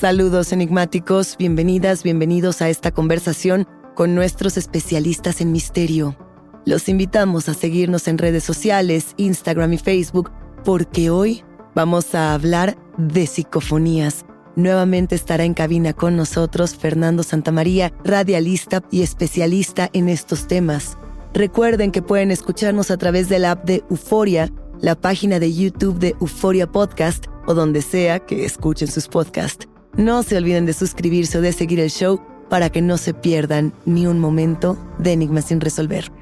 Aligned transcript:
Saludos 0.00 0.52
enigmáticos, 0.52 1.34
bienvenidas, 1.36 2.04
bienvenidos 2.04 2.62
a 2.62 2.68
esta 2.68 2.92
conversación 2.92 3.66
con 3.96 4.14
nuestros 4.14 4.56
especialistas 4.56 5.40
en 5.40 5.50
misterio. 5.50 6.16
Los 6.64 6.88
invitamos 6.88 7.48
a 7.48 7.54
seguirnos 7.54 8.06
en 8.06 8.16
redes 8.16 8.44
sociales, 8.44 9.14
Instagram 9.16 9.72
y 9.72 9.78
Facebook, 9.78 10.30
porque 10.64 11.10
hoy 11.10 11.42
vamos 11.74 12.14
a 12.14 12.32
hablar 12.32 12.78
de 12.96 13.26
psicofonías. 13.26 14.24
Nuevamente 14.54 15.16
estará 15.16 15.42
en 15.42 15.54
cabina 15.54 15.92
con 15.92 16.16
nosotros 16.16 16.76
Fernando 16.76 17.24
Santamaría, 17.24 17.92
radialista 18.04 18.84
y 18.92 19.02
especialista 19.02 19.90
en 19.92 20.08
estos 20.08 20.46
temas. 20.46 20.96
Recuerden 21.34 21.90
que 21.90 22.02
pueden 22.02 22.30
escucharnos 22.30 22.92
a 22.92 22.98
través 22.98 23.28
de 23.28 23.40
la 23.40 23.50
app 23.50 23.64
de 23.64 23.82
Euforia, 23.90 24.48
la 24.80 24.94
página 24.94 25.40
de 25.40 25.52
YouTube 25.52 25.98
de 25.98 26.14
Euforia 26.20 26.70
Podcast 26.70 27.26
o 27.48 27.54
donde 27.54 27.82
sea 27.82 28.20
que 28.20 28.44
escuchen 28.44 28.86
sus 28.86 29.08
podcasts. 29.08 29.66
No 29.98 30.22
se 30.22 30.36
olviden 30.36 30.64
de 30.64 30.74
suscribirse 30.74 31.38
o 31.38 31.40
de 31.40 31.52
seguir 31.52 31.80
el 31.80 31.90
show 31.90 32.20
para 32.48 32.70
que 32.70 32.80
no 32.80 32.98
se 32.98 33.14
pierdan 33.14 33.72
ni 33.84 34.06
un 34.06 34.20
momento 34.20 34.78
de 34.96 35.12
Enigmas 35.12 35.46
sin 35.46 35.60
resolver. 35.60 36.12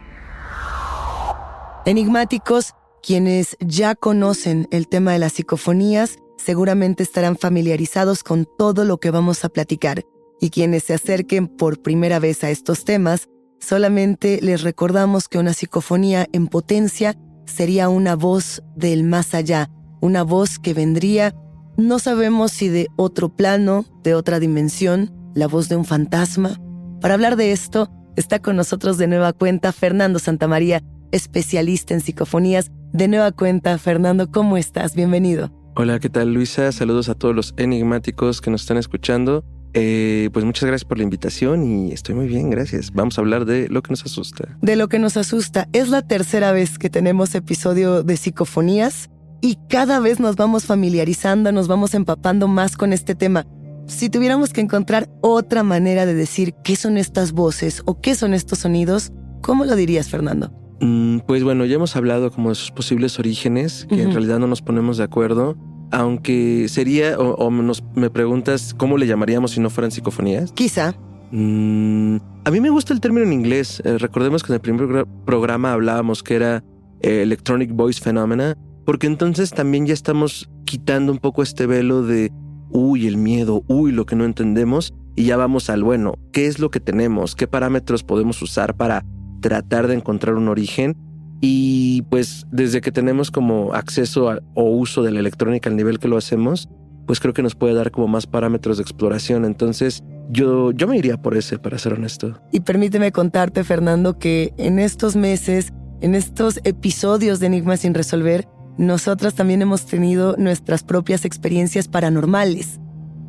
Enigmáticos, 1.84 2.72
quienes 3.03 3.54
ya 3.60 3.94
conocen 3.94 4.66
el 4.70 4.88
tema 4.88 5.12
de 5.12 5.19
las 5.19 5.34
psicofonías, 5.34 6.16
seguramente 6.38 7.03
estarán 7.03 7.37
familiarizados 7.37 8.25
con 8.25 8.48
todo 8.56 8.87
lo 8.87 8.97
que 8.97 9.10
vamos 9.10 9.44
a 9.44 9.50
platicar. 9.50 10.04
Y 10.41 10.48
quienes 10.48 10.84
se 10.84 10.94
acerquen 10.94 11.47
por 11.47 11.82
primera 11.82 12.19
vez 12.19 12.44
a 12.44 12.50
estos 12.50 12.82
temas, 12.87 13.28
solamente 13.60 14.41
les 14.41 14.62
recordamos 14.62 15.28
que 15.28 15.37
una 15.37 15.53
psicofonía 15.53 16.26
en 16.32 16.48
potencia 16.48 17.14
sería 17.44 17.91
una 17.91 18.16
voz 18.16 18.62
del 18.75 19.04
más 19.04 19.34
allá, 19.34 19.69
una 20.00 20.22
voz 20.22 20.58
que 20.58 20.72
vendría 20.72 21.34
no 21.76 21.98
sabemos 21.98 22.53
si 22.53 22.69
de 22.69 22.88
otro 22.97 23.28
plano, 23.28 23.84
de 24.03 24.14
otra 24.14 24.41
dimensión, 24.41 25.12
la 25.34 25.47
voz 25.47 25.69
de 25.69 25.76
un 25.76 25.84
fantasma. 25.84 26.60
Para 27.00 27.14
hablar 27.14 27.37
de 27.37 27.53
esto, 27.53 27.91
está 28.16 28.41
con 28.41 28.56
nosotros 28.56 28.98
de 28.98 29.06
nueva 29.06 29.32
cuenta 29.32 29.72
Fernando 29.72 30.19
Santamaría, 30.19 30.82
especialista 31.12 31.94
en 31.94 32.00
psicofonías. 32.00 32.70
De 32.92 33.09
nueva 33.09 33.32
cuenta, 33.32 33.76
Fernando, 33.78 34.31
¿cómo 34.31 34.56
estás? 34.56 34.94
Bienvenido. 34.94 35.53
Hola, 35.75 35.98
¿qué 36.00 36.09
tal 36.09 36.32
Luisa? 36.32 36.72
Saludos 36.72 37.10
a 37.10 37.14
todos 37.14 37.34
los 37.34 37.54
enigmáticos 37.59 38.41
que 38.41 38.50
nos 38.50 38.62
están 38.62 38.78
escuchando. 38.78 39.44
Eh, 39.75 40.31
pues 40.32 40.47
muchas 40.47 40.64
gracias 40.64 40.87
por 40.87 40.97
la 40.97 41.04
invitación 41.04 41.62
y 41.62 41.93
estoy 41.93 42.14
muy 42.14 42.26
bien, 42.26 42.48
gracias. 42.48 42.93
Vamos 42.94 43.19
a 43.19 43.20
hablar 43.20 43.44
de 43.44 43.69
lo 43.69 43.82
que 43.82 43.91
nos 43.91 44.06
asusta. 44.06 44.56
De 44.62 44.75
lo 44.76 44.88
que 44.88 44.98
nos 44.98 45.19
asusta. 45.19 45.69
Es 45.75 45.91
la 45.91 46.00
tercera 46.00 46.53
vez 46.53 46.78
que 46.78 46.88
tenemos 46.88 47.34
episodio 47.34 48.03
de 48.03 48.16
psicofonías 48.16 49.10
y 49.41 49.58
cada 49.69 50.00
vez 50.00 50.20
nos 50.20 50.36
vamos 50.36 50.64
familiarizando, 50.64 51.52
nos 51.52 51.69
vamos 51.69 51.94
empapando 51.94 52.48
más 52.48 52.76
con 52.76 52.92
este 52.92 53.14
tema. 53.14 53.47
Si 53.86 54.10
tuviéramos 54.10 54.52
que 54.52 54.60
encontrar 54.60 55.08
otra 55.20 55.62
manera 55.62 56.06
de 56.06 56.14
decir 56.14 56.54
qué 56.64 56.74
son 56.76 56.97
estas 56.97 57.32
voces 57.32 57.82
o 57.86 58.00
qué 58.00 58.14
son 58.14 58.34
estos 58.34 58.58
sonidos, 58.60 59.12
¿cómo 59.42 59.64
lo 59.64 59.76
dirías, 59.76 60.08
Fernando? 60.08 60.52
Mm, 60.80 61.20
pues 61.20 61.44
bueno, 61.44 61.64
ya 61.64 61.76
hemos 61.76 61.94
hablado 61.96 62.30
como 62.32 62.48
de 62.48 62.54
sus 62.56 62.70
posibles 62.72 63.19
orígenes, 63.19 63.86
que 63.88 64.02
en 64.02 64.12
realidad 64.12 64.38
no 64.41 64.46
nos 64.48 64.60
ponemos 64.60 64.96
de 64.98 65.04
acuerdo, 65.04 65.56
aunque 65.92 66.66
sería, 66.69 67.16
o, 67.19 67.34
o 67.36 67.50
nos, 67.50 67.84
me 67.94 68.10
preguntas, 68.10 68.75
¿cómo 68.76 68.98
le 68.98 69.06
llamaríamos 69.06 69.52
si 69.52 69.60
no 69.60 69.70
fueran 69.70 69.91
psicofonías? 69.92 70.50
Quizá. 70.52 70.94
Mm, 71.30 72.16
a 72.44 72.50
mí 72.50 72.60
me 72.60 72.70
gusta 72.70 72.92
el 72.92 73.00
término 73.00 73.25
en 73.26 73.32
inglés. 73.32 73.80
Eh, 73.84 73.98
recordemos 73.98 74.42
que 74.42 74.52
en 74.52 74.54
el 74.54 74.60
primer 74.60 74.86
gra- 74.86 75.06
programa 75.25 75.72
hablábamos 75.72 76.22
que 76.22 76.34
era 76.34 76.64
eh, 77.02 77.22
Electronic 77.22 77.72
Voice 77.72 78.00
Phenomena, 78.02 78.56
porque 78.86 79.08
entonces 79.08 79.50
también 79.50 79.84
ya 79.84 79.92
estamos 79.92 80.48
quitando 80.64 81.12
un 81.12 81.19
poco 81.19 81.42
este 81.42 81.66
velo 81.66 82.02
de, 82.02 82.32
uy, 82.70 83.06
el 83.06 83.19
miedo, 83.19 83.64
uy, 83.66 83.92
lo 83.92 84.06
que 84.06 84.16
no 84.16 84.24
entendemos, 84.24 84.94
y 85.16 85.24
ya 85.24 85.36
vamos 85.36 85.69
al, 85.69 85.82
bueno, 85.82 86.14
¿qué 86.32 86.47
es 86.47 86.60
lo 86.60 86.70
que 86.70 86.78
tenemos? 86.78 87.34
¿Qué 87.34 87.48
parámetros 87.48 88.04
podemos 88.04 88.41
usar 88.42 88.76
para 88.76 89.04
tratar 89.41 89.88
de 89.88 89.94
encontrar 89.94 90.36
un 90.36 90.48
origen? 90.48 90.96
Y 91.41 92.02
pues 92.10 92.46
desde 92.52 92.80
que 92.80 92.92
tenemos 92.92 93.30
como 93.30 93.75
acceso 93.75 94.38
o 94.54 94.70
uso 94.70 95.02
de 95.02 95.10
la 95.10 95.20
electrónica 95.20 95.69
al 95.69 95.76
nivel 95.76 95.98
que 95.98 96.08
lo 96.08 96.16
hacemos, 96.16 96.69
pues 97.06 97.19
creo 97.19 97.34
que 97.34 97.42
nos 97.42 97.54
puede 97.54 97.75
dar 97.75 97.91
como 97.91 98.08
más 98.08 98.26
parámetros 98.26 98.76
de 98.76 98.82
exploración. 98.82 99.44
Entonces, 99.44 100.05
yo, 100.31 100.70
yo 100.72 100.87
me 100.87 100.96
iría 100.96 101.20
por 101.20 101.37
ese, 101.37 101.58
para 101.58 101.78
ser 101.78 101.94
honesto. 101.94 102.40
Y 102.52 102.61
permíteme 102.61 103.11
contarte, 103.11 103.64
Fernando, 103.64 104.19
que 104.19 104.55
en 104.58 104.78
estos 104.78 105.16
meses, 105.16 105.72
en 106.00 106.14
estos 106.14 106.61
episodios 106.64 107.40
de 107.40 107.46
Enigmas 107.46 107.81
sin 107.81 107.94
resolver, 107.94 108.46
nosotras 108.78 109.34
también 109.34 109.62
hemos 109.62 109.87
tenido 109.87 110.37
nuestras 110.37 110.82
propias 110.82 111.25
experiencias 111.25 111.88
paranormales. 111.88 112.78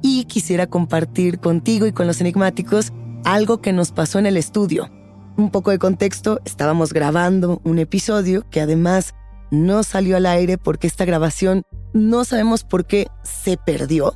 Y 0.01 0.25
quisiera 0.25 0.67
compartir 0.67 1.39
contigo 1.39 1.85
y 1.87 1.91
con 1.91 2.07
los 2.07 2.21
enigmáticos 2.21 2.91
algo 3.23 3.61
que 3.61 3.73
nos 3.73 3.91
pasó 3.91 4.19
en 4.19 4.25
el 4.25 4.37
estudio. 4.37 4.89
Un 5.37 5.51
poco 5.51 5.71
de 5.71 5.79
contexto, 5.79 6.39
estábamos 6.45 6.93
grabando 6.93 7.61
un 7.63 7.79
episodio 7.79 8.45
que 8.49 8.61
además 8.61 9.15
no 9.51 9.83
salió 9.83 10.17
al 10.17 10.25
aire 10.25 10.57
porque 10.57 10.87
esta 10.87 11.05
grabación 11.05 11.63
no 11.93 12.25
sabemos 12.25 12.63
por 12.63 12.85
qué 12.85 13.07
se 13.23 13.57
perdió, 13.57 14.13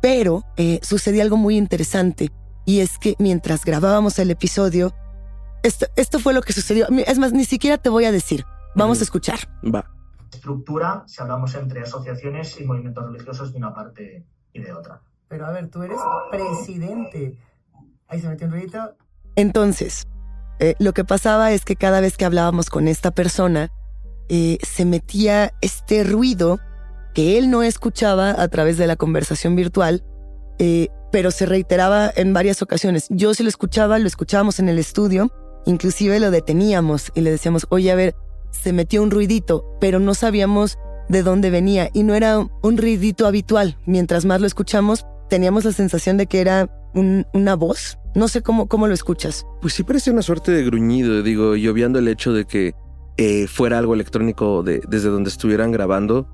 pero 0.00 0.44
eh, 0.56 0.78
sucedió 0.82 1.22
algo 1.22 1.36
muy 1.36 1.56
interesante 1.56 2.30
y 2.64 2.80
es 2.80 2.98
que 2.98 3.16
mientras 3.18 3.64
grabábamos 3.64 4.18
el 4.18 4.30
episodio, 4.30 4.94
esto, 5.62 5.86
esto 5.96 6.18
fue 6.18 6.34
lo 6.34 6.42
que 6.42 6.52
sucedió. 6.52 6.86
Es 7.06 7.18
más, 7.18 7.32
ni 7.32 7.44
siquiera 7.44 7.78
te 7.78 7.88
voy 7.88 8.04
a 8.04 8.12
decir. 8.12 8.44
Vamos 8.76 9.00
a 9.00 9.04
escuchar. 9.04 9.38
Va. 9.64 9.97
Estructura 10.48 11.04
si 11.06 11.20
hablamos 11.20 11.54
entre 11.54 11.82
asociaciones 11.82 12.58
y 12.58 12.64
movimientos 12.64 13.04
religiosos 13.04 13.52
de 13.52 13.58
una 13.58 13.74
parte 13.74 14.24
y 14.52 14.60
de 14.60 14.72
otra. 14.72 15.02
Pero 15.28 15.46
a 15.46 15.50
ver, 15.50 15.68
tú 15.68 15.82
eres 15.82 15.98
presidente. 16.30 17.36
Ahí 18.06 18.20
se 18.20 18.28
metió 18.28 18.46
un 18.46 18.54
ruidito. 18.54 18.94
Entonces, 19.36 20.08
eh, 20.58 20.74
lo 20.78 20.92
que 20.94 21.04
pasaba 21.04 21.52
es 21.52 21.64
que 21.66 21.76
cada 21.76 22.00
vez 22.00 22.16
que 22.16 22.24
hablábamos 22.24 22.70
con 22.70 22.88
esta 22.88 23.10
persona, 23.10 23.70
eh, 24.30 24.58
se 24.62 24.86
metía 24.86 25.52
este 25.60 26.02
ruido 26.02 26.58
que 27.14 27.38
él 27.38 27.50
no 27.50 27.62
escuchaba 27.62 28.30
a 28.30 28.48
través 28.48 28.78
de 28.78 28.86
la 28.86 28.96
conversación 28.96 29.54
virtual, 29.54 30.02
eh, 30.58 30.88
pero 31.12 31.30
se 31.30 31.44
reiteraba 31.44 32.10
en 32.16 32.32
varias 32.32 32.62
ocasiones. 32.62 33.06
Yo 33.10 33.34
si 33.34 33.42
lo 33.42 33.50
escuchaba, 33.50 33.98
lo 33.98 34.06
escuchábamos 34.06 34.60
en 34.60 34.70
el 34.70 34.78
estudio, 34.78 35.30
inclusive 35.66 36.20
lo 36.20 36.30
deteníamos 36.30 37.12
y 37.14 37.20
le 37.20 37.30
decíamos, 37.30 37.66
oye, 37.70 37.90
a 37.90 37.94
ver, 37.94 38.14
se 38.50 38.72
metió 38.72 39.02
un 39.02 39.10
ruidito, 39.10 39.64
pero 39.80 39.98
no 39.98 40.14
sabíamos 40.14 40.78
de 41.08 41.22
dónde 41.22 41.50
venía 41.50 41.88
y 41.92 42.02
no 42.02 42.14
era 42.14 42.38
un 42.38 42.76
ruidito 42.76 43.26
habitual. 43.26 43.78
Mientras 43.86 44.24
más 44.24 44.40
lo 44.40 44.46
escuchamos, 44.46 45.06
teníamos 45.28 45.64
la 45.64 45.72
sensación 45.72 46.16
de 46.16 46.26
que 46.26 46.40
era 46.40 46.70
una 46.94 47.54
voz. 47.54 47.98
No 48.14 48.28
sé 48.28 48.42
cómo, 48.42 48.68
cómo 48.68 48.86
lo 48.86 48.94
escuchas. 48.94 49.46
Pues 49.60 49.74
sí 49.74 49.82
parecía 49.82 50.12
una 50.12 50.22
suerte 50.22 50.50
de 50.52 50.64
gruñido, 50.64 51.22
digo, 51.22 51.56
y 51.56 51.68
obviando 51.68 51.98
el 51.98 52.08
hecho 52.08 52.32
de 52.32 52.44
que 52.46 52.74
eh, 53.16 53.46
fuera 53.46 53.78
algo 53.78 53.94
electrónico 53.94 54.62
de, 54.62 54.80
desde 54.88 55.08
donde 55.08 55.30
estuvieran 55.30 55.72
grabando. 55.72 56.28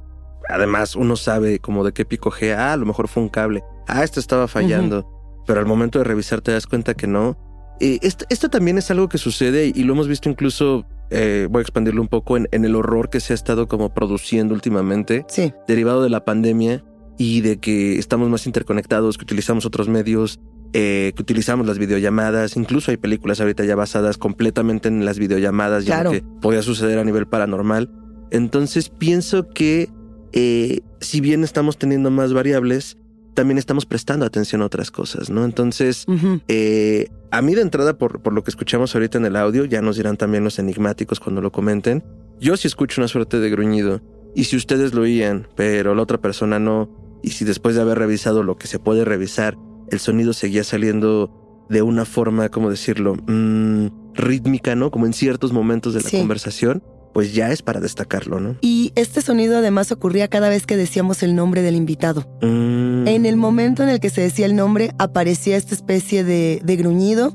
Además, 0.48 0.96
uno 0.96 1.16
sabe 1.16 1.58
como 1.58 1.84
de 1.84 1.92
qué 1.92 2.04
picojea. 2.04 2.68
Ah, 2.68 2.72
a 2.74 2.76
lo 2.76 2.86
mejor 2.86 3.08
fue 3.08 3.22
un 3.22 3.28
cable. 3.28 3.64
Ah, 3.88 4.04
esto 4.04 4.20
estaba 4.20 4.48
fallando. 4.48 5.10
Pero 5.46 5.60
al 5.60 5.66
momento 5.66 5.98
de 5.98 6.04
revisar 6.04 6.40
te 6.40 6.52
das 6.52 6.66
cuenta 6.66 6.94
que 6.94 7.06
no. 7.06 7.36
Eh, 7.80 7.98
esto, 8.02 8.48
también 8.50 8.78
es 8.78 8.90
algo 8.90 9.08
que 9.08 9.18
sucede 9.18 9.72
y 9.74 9.82
lo 9.82 9.94
hemos 9.94 10.08
visto 10.08 10.28
incluso, 10.28 10.86
eh, 11.14 11.48
voy 11.50 11.60
a 11.60 11.62
expandirlo 11.62 12.02
un 12.02 12.08
poco, 12.08 12.36
en, 12.36 12.48
en, 12.52 12.64
el 12.64 12.74
horror 12.74 13.10
que 13.10 13.20
se 13.20 13.32
ha 13.32 13.36
estado 13.36 13.68
como 13.68 13.94
produciendo 13.94 14.54
últimamente. 14.54 15.24
Sí. 15.28 15.52
Derivado 15.66 16.02
de 16.02 16.10
la 16.10 16.24
pandemia 16.24 16.84
y 17.18 17.40
de 17.40 17.58
que 17.58 17.98
estamos 17.98 18.28
más 18.28 18.46
interconectados, 18.46 19.18
que 19.18 19.24
utilizamos 19.24 19.66
otros 19.66 19.88
medios, 19.88 20.40
eh, 20.72 21.12
que 21.14 21.22
utilizamos 21.22 21.66
las 21.66 21.78
videollamadas. 21.78 22.56
Incluso 22.56 22.90
hay 22.90 22.96
películas 22.96 23.40
ahorita 23.40 23.64
ya 23.64 23.76
basadas 23.76 24.18
completamente 24.18 24.88
en 24.88 25.04
las 25.04 25.20
videollamadas, 25.20 25.84
ya 25.84 26.02
que 26.10 26.24
podía 26.40 26.62
suceder 26.62 26.98
a 26.98 27.04
nivel 27.04 27.28
paranormal. 27.28 27.90
Entonces 28.32 28.88
pienso 28.88 29.48
que 29.48 29.88
eh, 30.32 30.80
si 31.00 31.20
bien 31.20 31.44
estamos 31.44 31.78
teniendo 31.78 32.10
más 32.10 32.32
variables, 32.32 32.98
también 33.34 33.58
estamos 33.58 33.84
prestando 33.86 34.24
atención 34.24 34.62
a 34.62 34.66
otras 34.66 34.90
cosas, 34.90 35.28
¿no? 35.30 35.44
Entonces, 35.44 36.06
eh, 36.48 37.08
a 37.30 37.42
mí 37.42 37.54
de 37.54 37.62
entrada, 37.62 37.98
por, 37.98 38.20
por 38.20 38.32
lo 38.32 38.42
que 38.44 38.50
escuchamos 38.50 38.94
ahorita 38.94 39.18
en 39.18 39.26
el 39.26 39.36
audio, 39.36 39.64
ya 39.64 39.82
nos 39.82 39.96
dirán 39.96 40.16
también 40.16 40.44
los 40.44 40.58
enigmáticos 40.58 41.20
cuando 41.20 41.40
lo 41.40 41.52
comenten, 41.52 42.04
yo 42.40 42.56
sí 42.56 42.66
escucho 42.66 43.00
una 43.00 43.08
suerte 43.08 43.40
de 43.40 43.50
gruñido. 43.50 44.00
Y 44.34 44.44
si 44.44 44.56
ustedes 44.56 44.94
lo 44.94 45.02
oían, 45.02 45.48
pero 45.54 45.94
la 45.94 46.02
otra 46.02 46.18
persona 46.18 46.58
no, 46.58 46.90
y 47.22 47.30
si 47.30 47.44
después 47.44 47.74
de 47.74 47.82
haber 47.82 47.98
revisado 47.98 48.42
lo 48.42 48.56
que 48.56 48.66
se 48.66 48.78
puede 48.78 49.04
revisar, 49.04 49.56
el 49.90 50.00
sonido 50.00 50.32
seguía 50.32 50.64
saliendo 50.64 51.66
de 51.68 51.82
una 51.82 52.04
forma, 52.04 52.48
¿cómo 52.48 52.70
decirlo? 52.70 53.16
Mm, 53.26 53.86
rítmica, 54.14 54.74
¿no? 54.74 54.90
Como 54.90 55.06
en 55.06 55.12
ciertos 55.12 55.52
momentos 55.52 55.94
de 55.94 56.02
la 56.02 56.10
conversación, 56.10 56.82
pues 57.14 57.32
ya 57.32 57.50
es 57.52 57.62
para 57.62 57.80
destacarlo, 57.80 58.40
¿no? 58.40 58.56
Y 58.60 58.92
este 58.96 59.22
sonido 59.22 59.56
además 59.56 59.90
ocurría 59.92 60.28
cada 60.28 60.48
vez 60.48 60.66
que 60.66 60.76
decíamos 60.76 61.22
el 61.22 61.36
nombre 61.36 61.62
del 61.62 61.76
invitado. 61.76 62.26
Mm. 62.42 63.06
En 63.06 63.24
el 63.24 63.36
momento 63.36 63.84
en 63.84 63.88
el 63.88 64.00
que 64.00 64.10
se 64.10 64.20
decía 64.20 64.46
el 64.46 64.56
nombre, 64.56 64.92
aparecía 64.98 65.56
esta 65.56 65.74
especie 65.74 66.24
de, 66.24 66.60
gruñido 66.76 67.32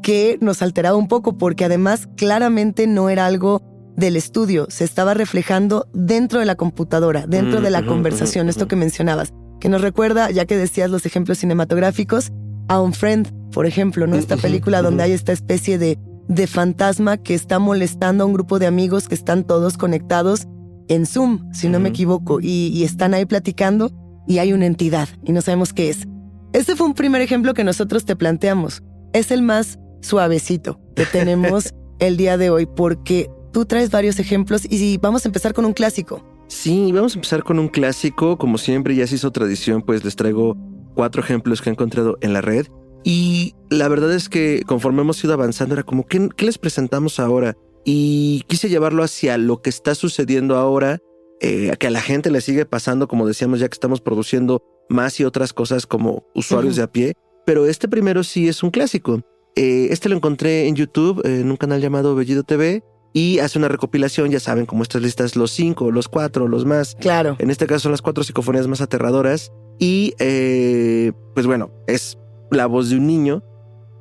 que 0.00 0.38
nos 0.40 0.62
alteraba 0.62 0.96
un 0.96 1.08
poco 1.08 1.36
porque 1.36 1.64
además 1.64 2.08
claramente 2.16 2.86
no 2.86 3.10
era 3.10 3.26
algo 3.26 3.62
del 3.96 4.14
estudio, 4.14 4.68
se 4.70 4.84
estaba 4.84 5.12
reflejando 5.12 5.88
dentro 5.92 6.38
de 6.38 6.46
la 6.46 6.54
computadora, 6.54 7.26
dentro 7.26 7.60
de 7.60 7.70
la 7.70 7.84
conversación, 7.84 8.48
esto 8.48 8.68
que 8.68 8.76
mencionabas, 8.76 9.32
que 9.58 9.68
nos 9.68 9.80
recuerda, 9.80 10.30
ya 10.30 10.44
que 10.44 10.56
decías 10.56 10.88
los 10.88 11.04
ejemplos 11.04 11.38
cinematográficos, 11.38 12.30
a 12.68 12.80
Un 12.80 12.92
Friend, 12.92 13.28
por 13.50 13.66
ejemplo, 13.66 14.06
¿no? 14.06 14.16
Esta 14.16 14.36
película 14.36 14.82
donde 14.82 15.02
hay 15.02 15.12
esta 15.12 15.32
especie 15.32 15.78
de, 15.78 15.98
de 16.28 16.46
fantasma 16.46 17.16
que 17.16 17.34
está 17.34 17.58
molestando 17.58 18.24
a 18.24 18.26
un 18.26 18.32
grupo 18.32 18.58
de 18.58 18.66
amigos 18.66 19.08
que 19.08 19.14
están 19.14 19.44
todos 19.44 19.76
conectados 19.76 20.46
en 20.88 21.06
Zoom, 21.06 21.52
si 21.52 21.68
no 21.68 21.80
me 21.80 21.88
equivoco, 21.88 22.40
y, 22.40 22.68
y 22.68 22.84
están 22.84 23.14
ahí 23.14 23.24
platicando 23.24 23.90
y 24.26 24.38
hay 24.38 24.52
una 24.52 24.66
entidad 24.66 25.08
y 25.24 25.32
no 25.32 25.40
sabemos 25.40 25.72
qué 25.72 25.90
es. 25.90 26.06
Este 26.52 26.76
fue 26.76 26.86
un 26.86 26.94
primer 26.94 27.22
ejemplo 27.22 27.54
que 27.54 27.64
nosotros 27.64 28.04
te 28.04 28.16
planteamos. 28.16 28.82
Es 29.12 29.30
el 29.30 29.42
más 29.42 29.78
suavecito 30.00 30.80
que 30.94 31.06
tenemos 31.12 31.74
el 31.98 32.16
día 32.16 32.36
de 32.36 32.50
hoy 32.50 32.66
porque 32.66 33.30
Tú 33.56 33.64
traes 33.64 33.90
varios 33.90 34.18
ejemplos 34.18 34.70
y 34.70 34.98
vamos 34.98 35.24
a 35.24 35.30
empezar 35.30 35.54
con 35.54 35.64
un 35.64 35.72
clásico. 35.72 36.22
Sí, 36.46 36.92
vamos 36.92 37.14
a 37.14 37.18
empezar 37.18 37.42
con 37.42 37.58
un 37.58 37.68
clásico. 37.68 38.36
Como 38.36 38.58
siempre 38.58 38.94
ya 38.94 39.06
se 39.06 39.14
hizo 39.14 39.30
tradición, 39.32 39.80
pues 39.80 40.04
les 40.04 40.14
traigo 40.14 40.58
cuatro 40.94 41.22
ejemplos 41.22 41.62
que 41.62 41.70
he 41.70 41.72
encontrado 41.72 42.18
en 42.20 42.34
la 42.34 42.42
red. 42.42 42.66
Y 43.08 43.54
la 43.70 43.86
verdad 43.86 44.12
es 44.12 44.28
que 44.28 44.64
conforme 44.66 45.02
hemos 45.02 45.22
ido 45.22 45.32
avanzando 45.32 45.74
era 45.74 45.84
como, 45.84 46.04
¿qué, 46.08 46.28
les 46.38 46.58
presentamos 46.58 47.20
ahora? 47.20 47.56
Y 47.84 48.42
quise 48.48 48.68
llevarlo 48.68 49.04
hacia 49.04 49.38
lo 49.38 49.62
que 49.62 49.70
está 49.70 49.94
sucediendo 49.94 50.56
ahora, 50.56 50.98
eh, 51.40 51.72
que 51.78 51.86
a 51.86 51.90
la 51.90 52.00
gente 52.00 52.32
le 52.32 52.40
sigue 52.40 52.66
pasando, 52.66 53.06
como 53.06 53.24
decíamos, 53.28 53.60
ya 53.60 53.68
que 53.68 53.74
estamos 53.74 54.00
produciendo 54.00 54.60
más 54.88 55.20
y 55.20 55.24
otras 55.24 55.52
cosas 55.52 55.86
como 55.86 56.26
usuarios 56.34 56.74
de 56.74 56.82
a 56.82 56.90
pie. 56.90 57.12
Pero 57.46 57.66
este 57.66 57.86
primero 57.86 58.24
sí 58.24 58.48
es 58.48 58.64
un 58.64 58.72
clásico. 58.72 59.20
Eh, 59.54 59.86
este 59.92 60.08
lo 60.08 60.16
encontré 60.16 60.66
en 60.66 60.74
YouTube, 60.74 61.24
en 61.24 61.48
un 61.48 61.56
canal 61.56 61.80
llamado 61.80 62.16
Bellido 62.16 62.42
TV 62.42 62.82
y 63.12 63.38
hace 63.38 63.56
una 63.56 63.68
recopilación, 63.68 64.32
ya 64.32 64.40
saben, 64.40 64.66
como 64.66 64.82
estas 64.82 65.02
listas, 65.02 65.36
los 65.36 65.52
cinco, 65.52 65.92
los 65.92 66.08
cuatro, 66.08 66.48
los 66.48 66.64
más. 66.64 66.96
Claro. 66.96 67.36
En 67.38 67.52
este 67.52 67.68
caso 67.68 67.84
son 67.84 67.92
las 67.92 68.02
cuatro 68.02 68.24
psicofonías 68.24 68.66
más 68.66 68.80
aterradoras. 68.80 69.52
Y 69.78 70.14
eh, 70.18 71.12
pues 71.34 71.46
bueno, 71.46 71.70
es 71.86 72.18
la 72.50 72.66
voz 72.66 72.90
de 72.90 72.96
un 72.96 73.06
niño, 73.06 73.42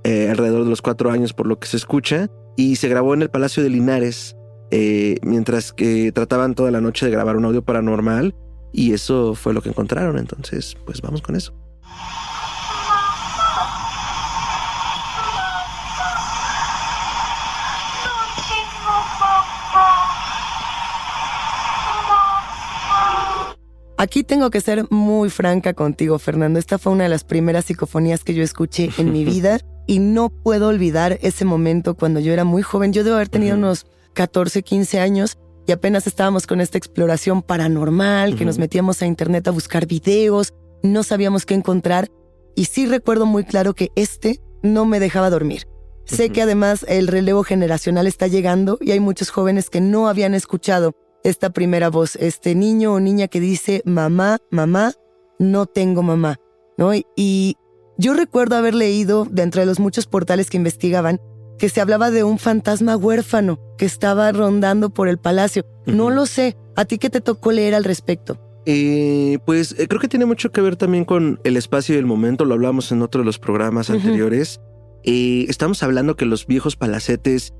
eh, 0.04 0.30
alrededor 0.30 0.64
de 0.64 0.70
los 0.70 0.82
cuatro 0.82 1.12
años 1.12 1.34
por 1.34 1.48
lo 1.48 1.60
que 1.60 1.68
se 1.68 1.78
escucha, 1.78 2.30
y 2.56 2.78
se 2.78 2.88
grabó 2.88 3.14
en 3.14 3.22
el 3.22 3.30
Palacio 3.30 3.64
de 3.64 3.70
Linares, 3.70 4.36
eh, 4.72 5.18
mientras 5.24 5.74
que 5.74 6.12
trataban 6.12 6.56
toda 6.56 6.72
la 6.72 6.82
noche 6.82 7.06
de 7.06 7.12
grabar 7.12 7.38
un 7.38 7.46
audio 7.46 7.64
paranormal, 7.64 8.36
y 8.72 8.94
eso 8.94 9.36
fue 9.36 9.54
lo 9.54 9.62
que 9.62 9.70
encontraron. 9.70 10.18
Entonces, 10.18 10.76
pues 10.86 11.02
vamos 11.02 11.22
con 11.22 11.36
eso. 11.36 11.54
Aquí 24.06 24.24
tengo 24.24 24.52
que 24.52 24.62
ser 24.62 24.86
muy 24.92 25.32
franca 25.32 25.74
contigo, 25.74 26.20
Fernando. 26.20 26.60
Esta 26.60 26.78
fue 26.78 26.92
una 26.92 27.06
de 27.06 27.10
las 27.10 27.24
primeras 27.24 27.66
psicofonías 27.66 28.24
que 28.24 28.36
yo 28.36 28.44
escuché 28.44 28.92
en 29.00 29.12
mi 29.12 29.26
vida 29.26 29.58
y 29.88 29.98
no 29.98 30.30
puedo 30.30 30.68
olvidar 30.68 31.18
ese 31.24 31.44
momento 31.44 31.96
cuando 31.96 32.20
yo 32.20 32.32
era 32.32 32.44
muy 32.44 32.62
joven. 32.62 32.94
Yo 32.94 33.04
debo 33.04 33.16
haber 33.16 33.30
tenido 33.30 33.58
unos 33.58 33.88
14, 34.14 34.62
15 34.62 35.00
años 35.00 35.40
y 35.66 35.72
apenas 35.72 36.06
estábamos 36.06 36.46
con 36.46 36.62
esta 36.62 36.78
exploración 36.78 37.42
paranormal, 37.42 38.36
que 38.36 38.46
nos 38.46 38.60
metíamos 38.60 39.02
a 39.02 39.08
internet 39.08 39.48
a 39.48 39.52
buscar 39.52 39.88
videos, 39.88 40.54
no 40.84 41.02
sabíamos 41.02 41.48
qué 41.48 41.56
encontrar 41.56 42.08
y 42.56 42.66
sí 42.66 42.86
recuerdo 42.86 43.26
muy 43.26 43.44
claro 43.44 43.74
que 43.74 43.90
este 43.96 44.40
no 44.62 44.86
me 44.86 45.00
dejaba 45.00 45.32
dormir. 45.32 45.64
Sé 46.06 46.30
que 46.30 46.44
además 46.44 46.86
el 46.88 47.08
relevo 47.08 47.42
generacional 47.42 48.06
está 48.06 48.28
llegando 48.28 48.78
y 48.82 48.92
hay 48.92 49.00
muchos 49.00 49.32
jóvenes 49.32 49.72
que 49.72 49.82
no 49.82 50.08
habían 50.08 50.36
escuchado 50.36 50.94
esta 51.26 51.50
primera 51.50 51.90
voz, 51.90 52.16
este 52.16 52.56
niño 52.56 52.94
o 52.94 53.00
niña 53.00 53.28
que 53.28 53.40
dice, 53.40 53.82
mamá, 53.84 54.38
mamá, 54.52 54.94
no 55.40 55.66
tengo 55.66 56.04
mamá, 56.04 56.40
¿no? 56.78 56.92
Y 57.16 57.58
yo 57.98 58.14
recuerdo 58.14 58.56
haber 58.56 58.76
leído, 58.76 59.28
dentro 59.30 59.62
de 59.62 59.66
los 59.66 59.80
muchos 59.80 60.06
portales 60.06 60.50
que 60.50 60.58
investigaban, 60.58 61.20
que 61.58 61.70
se 61.70 61.82
hablaba 61.82 62.12
de 62.12 62.24
un 62.24 62.38
fantasma 62.38 62.96
huérfano 62.96 63.60
que 63.78 63.86
estaba 63.86 64.32
rondando 64.32 64.92
por 64.92 65.08
el 65.08 65.18
palacio. 65.18 65.66
No 65.86 66.10
lo 66.10 66.26
sé. 66.26 66.56
¿A 66.76 66.86
ti 66.86 66.98
qué 66.98 67.10
te 67.10 67.22
tocó 67.22 67.52
leer 67.52 67.74
al 67.74 67.86
respecto? 67.86 68.38
Eh, 68.66 69.40
pues 69.46 69.76
eh, 69.78 69.88
creo 69.88 70.02
que 70.02 70.08
tiene 70.08 70.26
mucho 70.26 70.52
que 70.52 70.62
ver 70.62 70.76
también 70.76 71.06
con 71.06 71.40
el 71.44 71.56
espacio 71.58 71.96
y 71.96 71.98
el 71.98 72.06
momento. 72.06 72.46
Lo 72.46 72.54
hablamos 72.54 72.92
en 72.92 73.02
otro 73.02 73.22
de 73.22 73.26
los 73.26 73.40
programas 73.40 73.90
anteriores. 73.90 74.60
Eh, 75.04 75.46
estamos 75.48 75.82
hablando 75.84 76.16
que 76.16 76.26
los 76.26 76.46
viejos 76.48 76.76
palacetes, 76.76 77.54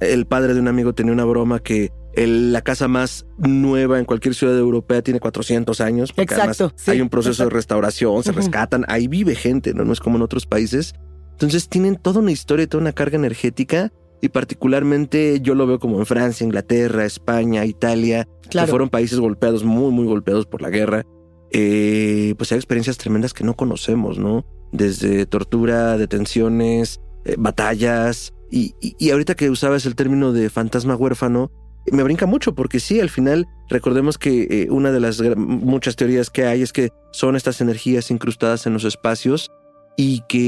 el 0.00 0.26
padre 0.26 0.54
de 0.54 0.60
un 0.60 0.68
amigo 0.68 0.94
tenía 0.94 1.12
una 1.12 1.24
broma 1.24 1.60
que 1.60 1.92
la 2.16 2.62
casa 2.62 2.88
más 2.88 3.26
nueva 3.38 3.98
en 3.98 4.04
cualquier 4.04 4.34
ciudad 4.34 4.58
europea 4.58 5.02
tiene 5.02 5.20
400 5.20 5.80
años. 5.80 6.12
Exacto. 6.16 6.72
hay 6.86 7.00
un 7.00 7.08
proceso 7.08 7.44
de 7.44 7.50
restauración, 7.50 8.22
se 8.22 8.32
rescatan, 8.32 8.84
ahí 8.88 9.08
vive 9.08 9.34
gente, 9.34 9.74
¿no? 9.74 9.84
No 9.84 9.92
es 9.92 10.00
como 10.00 10.16
en 10.16 10.22
otros 10.22 10.46
países. 10.46 10.94
Entonces 11.32 11.68
tienen 11.68 11.96
toda 11.96 12.20
una 12.20 12.32
historia, 12.32 12.66
toda 12.66 12.82
una 12.82 12.92
carga 12.92 13.16
energética 13.16 13.92
y 14.20 14.28
particularmente 14.28 15.40
yo 15.40 15.54
lo 15.54 15.66
veo 15.66 15.78
como 15.78 15.98
en 15.98 16.06
Francia, 16.06 16.44
Inglaterra, 16.44 17.06
España, 17.06 17.64
Italia, 17.64 18.28
que 18.50 18.66
fueron 18.66 18.90
países 18.90 19.18
golpeados, 19.18 19.64
muy, 19.64 19.90
muy 19.90 20.06
golpeados 20.06 20.46
por 20.46 20.60
la 20.60 20.68
guerra. 20.68 21.06
Eh, 21.52 22.34
pues 22.36 22.52
hay 22.52 22.58
experiencias 22.58 22.98
tremendas 22.98 23.32
que 23.32 23.44
no 23.44 23.56
conocemos, 23.56 24.18
¿no? 24.18 24.44
Desde 24.72 25.26
tortura, 25.26 25.96
detenciones, 25.96 27.00
eh, 27.24 27.36
batallas. 27.38 28.34
Y, 28.50 28.74
y, 28.80 29.10
ahorita 29.10 29.36
que 29.36 29.48
usabas 29.48 29.86
el 29.86 29.94
término 29.94 30.32
de 30.32 30.50
fantasma 30.50 30.96
huérfano, 30.96 31.52
me 31.92 32.02
brinca 32.02 32.26
mucho 32.26 32.54
porque 32.54 32.80
sí, 32.80 33.00
al 33.00 33.10
final 33.10 33.46
recordemos 33.68 34.18
que 34.18 34.46
eh, 34.50 34.66
una 34.70 34.90
de 34.90 35.00
las 35.00 35.20
muchas 35.36 35.96
teorías 35.96 36.30
que 36.30 36.44
hay 36.44 36.62
es 36.62 36.72
que 36.72 36.90
son 37.12 37.36
estas 37.36 37.60
energías 37.60 38.10
incrustadas 38.10 38.66
en 38.66 38.72
los 38.72 38.84
espacios 38.84 39.50
y 39.96 40.22
que 40.28 40.38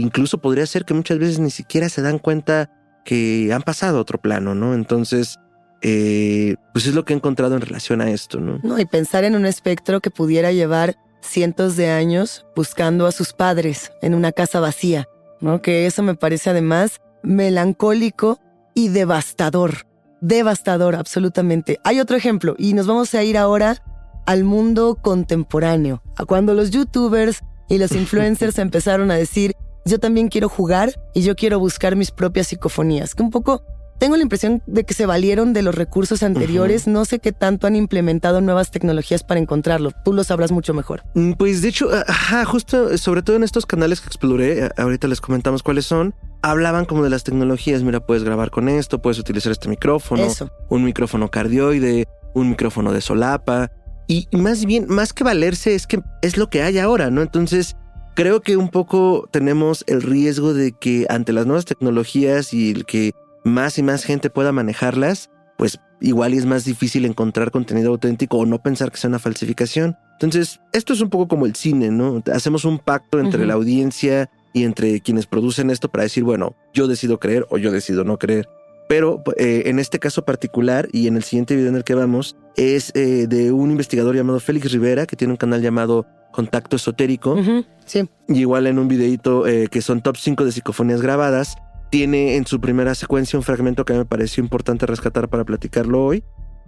incluso 0.00 0.38
podría 0.38 0.66
ser 0.66 0.84
que 0.84 0.94
muchas 0.94 1.18
veces 1.18 1.38
ni 1.38 1.50
siquiera 1.50 1.88
se 1.88 2.02
dan 2.02 2.18
cuenta 2.18 2.70
que 3.04 3.50
han 3.52 3.62
pasado 3.62 3.98
a 3.98 4.00
otro 4.00 4.20
plano, 4.20 4.54
¿no? 4.54 4.74
Entonces, 4.74 5.38
eh, 5.82 6.56
pues 6.72 6.86
es 6.86 6.94
lo 6.94 7.04
que 7.04 7.12
he 7.12 7.16
encontrado 7.16 7.56
en 7.56 7.60
relación 7.60 8.00
a 8.00 8.10
esto, 8.10 8.38
¿no? 8.40 8.60
No, 8.62 8.78
y 8.78 8.84
pensar 8.84 9.24
en 9.24 9.34
un 9.34 9.44
espectro 9.44 10.00
que 10.00 10.10
pudiera 10.10 10.52
llevar 10.52 10.96
cientos 11.20 11.76
de 11.76 11.90
años 11.90 12.46
buscando 12.54 13.06
a 13.06 13.12
sus 13.12 13.32
padres 13.32 13.92
en 14.02 14.14
una 14.14 14.32
casa 14.32 14.60
vacía, 14.60 15.08
¿no? 15.40 15.62
Que 15.62 15.86
eso 15.86 16.02
me 16.02 16.14
parece 16.14 16.50
además 16.50 17.00
melancólico 17.22 18.38
y 18.74 18.88
devastador 18.88 19.86
devastador, 20.22 20.94
absolutamente. 20.94 21.78
Hay 21.84 22.00
otro 22.00 22.16
ejemplo, 22.16 22.54
y 22.56 22.72
nos 22.72 22.86
vamos 22.86 23.14
a 23.14 23.22
ir 23.22 23.36
ahora 23.36 23.82
al 24.24 24.44
mundo 24.44 24.96
contemporáneo, 25.02 26.00
a 26.16 26.24
cuando 26.24 26.54
los 26.54 26.70
youtubers 26.70 27.40
y 27.68 27.76
los 27.76 27.92
influencers 27.96 28.58
empezaron 28.58 29.10
a 29.10 29.16
decir, 29.16 29.54
yo 29.84 29.98
también 29.98 30.28
quiero 30.28 30.48
jugar 30.48 30.94
y 31.12 31.22
yo 31.22 31.34
quiero 31.34 31.58
buscar 31.58 31.96
mis 31.96 32.12
propias 32.12 32.46
psicofonías, 32.46 33.14
que 33.14 33.22
un 33.22 33.30
poco 33.30 33.64
tengo 33.98 34.16
la 34.16 34.22
impresión 34.22 34.62
de 34.66 34.84
que 34.84 34.94
se 34.94 35.06
valieron 35.06 35.52
de 35.52 35.62
los 35.62 35.76
recursos 35.76 36.24
anteriores. 36.24 36.88
No 36.88 37.04
sé 37.04 37.20
qué 37.20 37.30
tanto 37.30 37.68
han 37.68 37.76
implementado 37.76 38.40
nuevas 38.40 38.72
tecnologías 38.72 39.22
para 39.22 39.38
encontrarlo. 39.38 39.92
Tú 40.04 40.12
lo 40.12 40.24
sabrás 40.24 40.50
mucho 40.50 40.74
mejor. 40.74 41.04
Mm, 41.14 41.34
pues 41.34 41.62
de 41.62 41.68
hecho, 41.68 41.88
ajá, 42.08 42.44
justo 42.44 42.98
sobre 42.98 43.22
todo 43.22 43.36
en 43.36 43.44
estos 43.44 43.64
canales 43.64 44.00
que 44.00 44.08
exploré, 44.08 44.70
ahorita 44.76 45.06
les 45.06 45.20
comentamos 45.20 45.62
cuáles 45.62 45.86
son. 45.86 46.16
Hablaban 46.42 46.84
como 46.84 47.02
de 47.04 47.10
las 47.10 47.24
tecnologías. 47.24 47.82
Mira, 47.82 48.00
puedes 48.00 48.24
grabar 48.24 48.50
con 48.50 48.68
esto, 48.68 49.00
puedes 49.00 49.18
utilizar 49.18 49.52
este 49.52 49.68
micrófono, 49.68 50.26
un 50.68 50.84
micrófono 50.84 51.30
cardioide, 51.30 52.06
un 52.34 52.50
micrófono 52.50 52.92
de 52.92 53.00
solapa. 53.00 53.70
Y 54.08 54.28
más 54.32 54.64
bien, 54.64 54.86
más 54.88 55.12
que 55.12 55.24
valerse, 55.24 55.74
es 55.74 55.86
que 55.86 56.02
es 56.20 56.36
lo 56.36 56.50
que 56.50 56.62
hay 56.62 56.78
ahora, 56.78 57.10
¿no? 57.10 57.22
Entonces, 57.22 57.76
creo 58.14 58.40
que 58.40 58.56
un 58.56 58.68
poco 58.68 59.28
tenemos 59.30 59.84
el 59.86 60.02
riesgo 60.02 60.52
de 60.52 60.72
que 60.72 61.06
ante 61.08 61.32
las 61.32 61.46
nuevas 61.46 61.64
tecnologías 61.64 62.52
y 62.52 62.70
el 62.70 62.84
que 62.84 63.12
más 63.44 63.78
y 63.78 63.82
más 63.82 64.04
gente 64.04 64.30
pueda 64.30 64.52
manejarlas, 64.52 65.30
pues 65.56 65.80
igual 66.00 66.34
es 66.34 66.46
más 66.46 66.64
difícil 66.64 67.04
encontrar 67.04 67.50
contenido 67.50 67.90
auténtico 67.90 68.38
o 68.38 68.46
no 68.46 68.60
pensar 68.60 68.90
que 68.90 68.98
sea 68.98 69.08
una 69.08 69.18
falsificación. 69.18 69.96
Entonces, 70.14 70.60
esto 70.72 70.92
es 70.92 71.00
un 71.00 71.10
poco 71.10 71.28
como 71.28 71.46
el 71.46 71.54
cine, 71.54 71.90
¿no? 71.90 72.22
Hacemos 72.32 72.64
un 72.64 72.78
pacto 72.78 73.20
entre 73.20 73.46
la 73.46 73.54
audiencia 73.54 74.30
y 74.52 74.64
entre 74.64 75.00
quienes 75.00 75.26
producen 75.26 75.70
esto 75.70 75.90
para 75.90 76.04
decir, 76.04 76.24
bueno, 76.24 76.56
yo 76.72 76.86
decido 76.86 77.18
creer 77.18 77.46
o 77.50 77.58
yo 77.58 77.70
decido 77.70 78.04
no 78.04 78.18
creer. 78.18 78.48
Pero 78.88 79.22
eh, 79.36 79.62
en 79.66 79.78
este 79.78 79.98
caso 79.98 80.24
particular 80.24 80.88
y 80.92 81.06
en 81.06 81.16
el 81.16 81.22
siguiente 81.22 81.56
video 81.56 81.70
en 81.70 81.76
el 81.76 81.84
que 81.84 81.94
vamos, 81.94 82.36
es 82.56 82.92
eh, 82.94 83.26
de 83.26 83.52
un 83.52 83.70
investigador 83.70 84.14
llamado 84.14 84.40
Félix 84.40 84.70
Rivera, 84.70 85.06
que 85.06 85.16
tiene 85.16 85.32
un 85.32 85.38
canal 85.38 85.62
llamado 85.62 86.06
Contacto 86.32 86.76
Esotérico. 86.76 87.38
Sí. 87.86 88.08
Y 88.28 88.40
igual 88.40 88.66
en 88.66 88.78
un 88.78 88.88
videito 88.88 89.46
eh, 89.46 89.68
que 89.70 89.80
son 89.80 90.02
top 90.02 90.16
5 90.16 90.44
de 90.44 90.52
psicofonías 90.52 91.00
grabadas, 91.00 91.56
tiene 91.90 92.36
en 92.36 92.46
su 92.46 92.60
primera 92.60 92.94
secuencia 92.94 93.38
un 93.38 93.42
fragmento 93.42 93.84
que 93.84 93.94
me 93.94 94.04
pareció 94.04 94.42
importante 94.42 94.86
rescatar 94.86 95.28
para 95.28 95.44
platicarlo 95.44 96.04
hoy. 96.04 96.24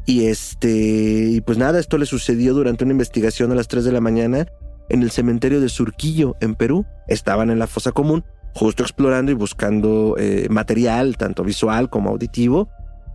Y 0.06 0.26
este, 0.26 1.28
y 1.30 1.40
pues 1.40 1.56
nada, 1.56 1.80
esto 1.80 1.96
le 1.96 2.06
sucedió 2.06 2.52
durante 2.54 2.84
una 2.84 2.92
investigación 2.92 3.52
a 3.52 3.54
las 3.54 3.68
3 3.68 3.84
de 3.84 3.92
la 3.92 4.00
mañana 4.00 4.46
en 4.88 5.02
el 5.02 5.10
cementerio 5.10 5.60
de 5.60 5.68
Surquillo, 5.68 6.36
en 6.40 6.54
Perú. 6.54 6.86
Estaban 7.08 7.50
en 7.50 7.58
la 7.58 7.66
fosa 7.66 7.92
común, 7.92 8.24
justo 8.54 8.82
explorando 8.82 9.30
y 9.32 9.34
buscando 9.34 10.16
eh, 10.18 10.46
material, 10.50 11.16
tanto 11.16 11.44
visual 11.44 11.90
como 11.90 12.10
auditivo. 12.10 12.68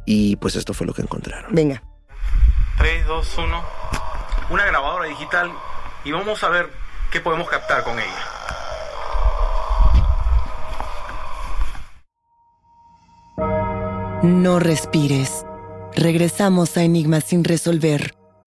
Y 0.06 0.36
pues 0.38 0.56
esto 0.56 0.74
fue 0.74 0.88
lo 0.88 0.94
que 0.94 1.02
encontraron. 1.02 1.54
Venga. 1.54 1.84
3, 2.78 3.06
2, 3.06 3.38
1. 3.38 3.64
Una 4.52 4.66
grabadora 4.66 5.06
digital 5.06 5.52
y 6.04 6.12
vamos 6.12 6.44
a 6.44 6.50
ver 6.50 6.70
qué 7.12 7.20
podemos 7.20 7.48
captar 7.50 7.84
con 7.84 8.00
ella. 8.00 8.40
No 14.24 14.60
respires. 14.60 15.46
Regresamos 15.96 16.78
a 16.78 16.84
Enigma 16.84 17.22
sin 17.22 17.44
resolver. 17.44 18.19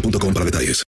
boostmobile 0.00 0.34
para 0.34 0.44
detalles. 0.44 0.84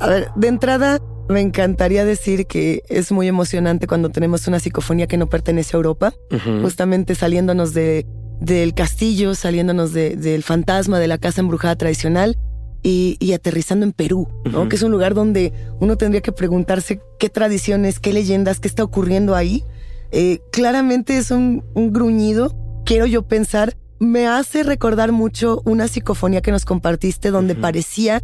A 0.00 0.06
ver, 0.06 0.30
de 0.36 0.48
entrada, 0.48 1.00
me 1.28 1.40
encantaría 1.40 2.04
decir 2.04 2.46
que 2.46 2.82
es 2.88 3.10
muy 3.10 3.26
emocionante 3.26 3.86
cuando 3.86 4.10
tenemos 4.10 4.46
una 4.46 4.60
psicofonía 4.60 5.06
que 5.06 5.16
no 5.16 5.28
pertenece 5.28 5.76
a 5.76 5.78
Europa, 5.78 6.14
justamente 6.62 7.14
saliéndonos 7.14 7.74
de, 7.74 8.06
del 8.40 8.74
castillo, 8.74 9.34
saliéndonos 9.34 9.92
del 9.92 10.42
fantasma 10.42 10.98
de 10.98 11.08
la 11.08 11.18
casa 11.18 11.40
embrujada 11.40 11.76
tradicional 11.76 12.38
y, 12.82 13.32
aterrizando 13.32 13.84
en 13.84 13.92
Perú, 13.92 14.28
¿no? 14.44 14.68
que 14.68 14.76
es 14.76 14.82
un 14.82 14.92
lugar 14.92 15.14
donde 15.14 15.52
uno 15.80 15.96
tendría 15.96 16.22
que 16.22 16.32
preguntarse 16.32 17.00
qué 17.18 17.28
tradiciones, 17.28 17.98
qué 17.98 18.12
leyendas, 18.12 18.60
qué 18.60 18.68
está 18.68 18.84
ocurriendo 18.84 19.34
ahí. 19.34 19.64
Eh, 20.12 20.38
claramente 20.52 21.18
es 21.18 21.30
un, 21.30 21.64
un 21.74 21.92
gruñido, 21.92 22.56
quiero 22.86 23.04
yo 23.04 23.22
pensar, 23.26 23.76
me 24.00 24.26
hace 24.26 24.62
recordar 24.62 25.12
mucho 25.12 25.62
una 25.64 25.88
psicofonía 25.88 26.40
que 26.40 26.52
nos 26.52 26.64
compartiste 26.64 27.30
donde 27.30 27.54
parecía 27.54 28.22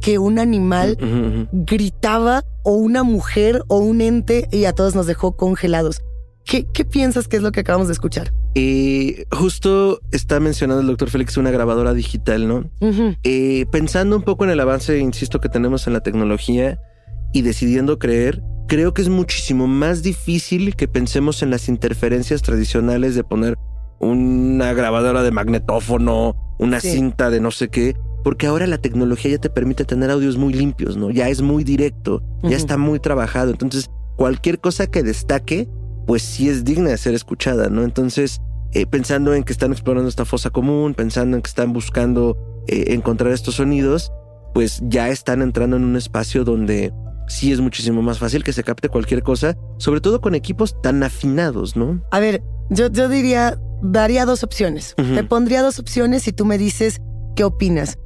que 0.00 0.18
un 0.18 0.38
animal 0.38 0.96
gritaba 1.52 2.44
o 2.62 2.74
una 2.74 3.02
mujer 3.02 3.62
o 3.68 3.78
un 3.78 4.00
ente 4.00 4.48
y 4.52 4.64
a 4.64 4.72
todos 4.72 4.94
nos 4.94 5.06
dejó 5.06 5.36
congelados. 5.36 6.02
¿Qué, 6.44 6.64
piensas 6.84 7.26
que 7.26 7.38
es 7.38 7.42
lo 7.42 7.50
que 7.50 7.60
acabamos 7.60 7.88
de 7.88 7.92
escuchar? 7.92 8.32
Eh, 8.54 9.26
justo 9.32 10.00
está 10.12 10.38
mencionando 10.38 10.80
el 10.80 10.86
doctor 10.86 11.10
Félix 11.10 11.36
una 11.36 11.50
grabadora 11.50 11.92
digital, 11.92 12.46
¿no? 12.46 12.70
Eh, 13.24 13.66
pensando 13.72 14.16
un 14.16 14.22
poco 14.22 14.44
en 14.44 14.50
el 14.50 14.60
avance, 14.60 14.98
insisto, 14.98 15.40
que 15.40 15.48
tenemos 15.48 15.88
en 15.88 15.92
la 15.92 16.00
tecnología 16.00 16.78
y 17.32 17.42
decidiendo 17.42 17.98
creer, 17.98 18.42
creo 18.68 18.94
que 18.94 19.02
es 19.02 19.08
muchísimo 19.08 19.66
más 19.66 20.04
difícil 20.04 20.76
que 20.76 20.86
pensemos 20.86 21.42
en 21.42 21.50
las 21.50 21.68
interferencias 21.68 22.42
tradicionales 22.42 23.16
de 23.16 23.24
poner 23.24 23.58
una 23.98 24.72
grabadora 24.72 25.22
de 25.22 25.30
magnetófono, 25.30 26.36
una 26.58 26.80
cinta 26.80 27.30
de 27.30 27.40
no 27.40 27.50
sé 27.50 27.68
qué, 27.68 27.96
porque 28.24 28.46
ahora 28.46 28.66
la 28.66 28.78
tecnología 28.78 29.32
ya 29.32 29.38
te 29.38 29.50
permite 29.50 29.84
tener 29.84 30.10
audios 30.10 30.36
muy 30.36 30.52
limpios, 30.52 30.96
¿no? 30.96 31.10
Ya 31.10 31.28
es 31.28 31.42
muy 31.42 31.64
directo, 31.64 32.22
ya 32.42 32.56
está 32.56 32.76
muy 32.76 32.98
trabajado, 32.98 33.50
entonces 33.50 33.90
cualquier 34.16 34.58
cosa 34.58 34.86
que 34.86 35.02
destaque, 35.02 35.68
pues 36.06 36.22
sí 36.22 36.48
es 36.48 36.64
digna 36.64 36.90
de 36.90 36.98
ser 36.98 37.14
escuchada, 37.14 37.68
¿no? 37.68 37.84
Entonces, 37.84 38.40
eh, 38.72 38.86
pensando 38.86 39.34
en 39.34 39.44
que 39.44 39.52
están 39.52 39.72
explorando 39.72 40.08
esta 40.08 40.24
fosa 40.24 40.50
común, 40.50 40.94
pensando 40.94 41.36
en 41.36 41.42
que 41.42 41.48
están 41.48 41.72
buscando 41.72 42.36
eh, 42.66 42.94
encontrar 42.94 43.32
estos 43.32 43.56
sonidos, 43.56 44.12
pues 44.54 44.80
ya 44.82 45.08
están 45.08 45.42
entrando 45.42 45.76
en 45.76 45.84
un 45.84 45.96
espacio 45.96 46.42
donde 46.42 46.92
sí 47.28 47.52
es 47.52 47.60
muchísimo 47.60 48.02
más 48.02 48.18
fácil 48.18 48.42
que 48.42 48.52
se 48.52 48.64
capte 48.64 48.88
cualquier 48.88 49.22
cosa, 49.22 49.56
sobre 49.78 50.00
todo 50.00 50.20
con 50.20 50.34
equipos 50.34 50.80
tan 50.80 51.02
afinados, 51.02 51.76
¿no? 51.76 52.02
A 52.10 52.20
ver, 52.20 52.42
yo, 52.70 52.88
yo 52.88 53.08
diría, 53.08 53.58
daría 53.82 54.24
dos 54.24 54.42
opciones. 54.42 54.94
Te 54.96 55.24
pondría 55.24 55.62
dos 55.62 55.78
opciones 55.78 56.26
y 56.28 56.32
tú 56.32 56.44
me 56.44 56.58
dices 56.58 57.00
qué 57.34 57.44
opinas. 57.44 57.98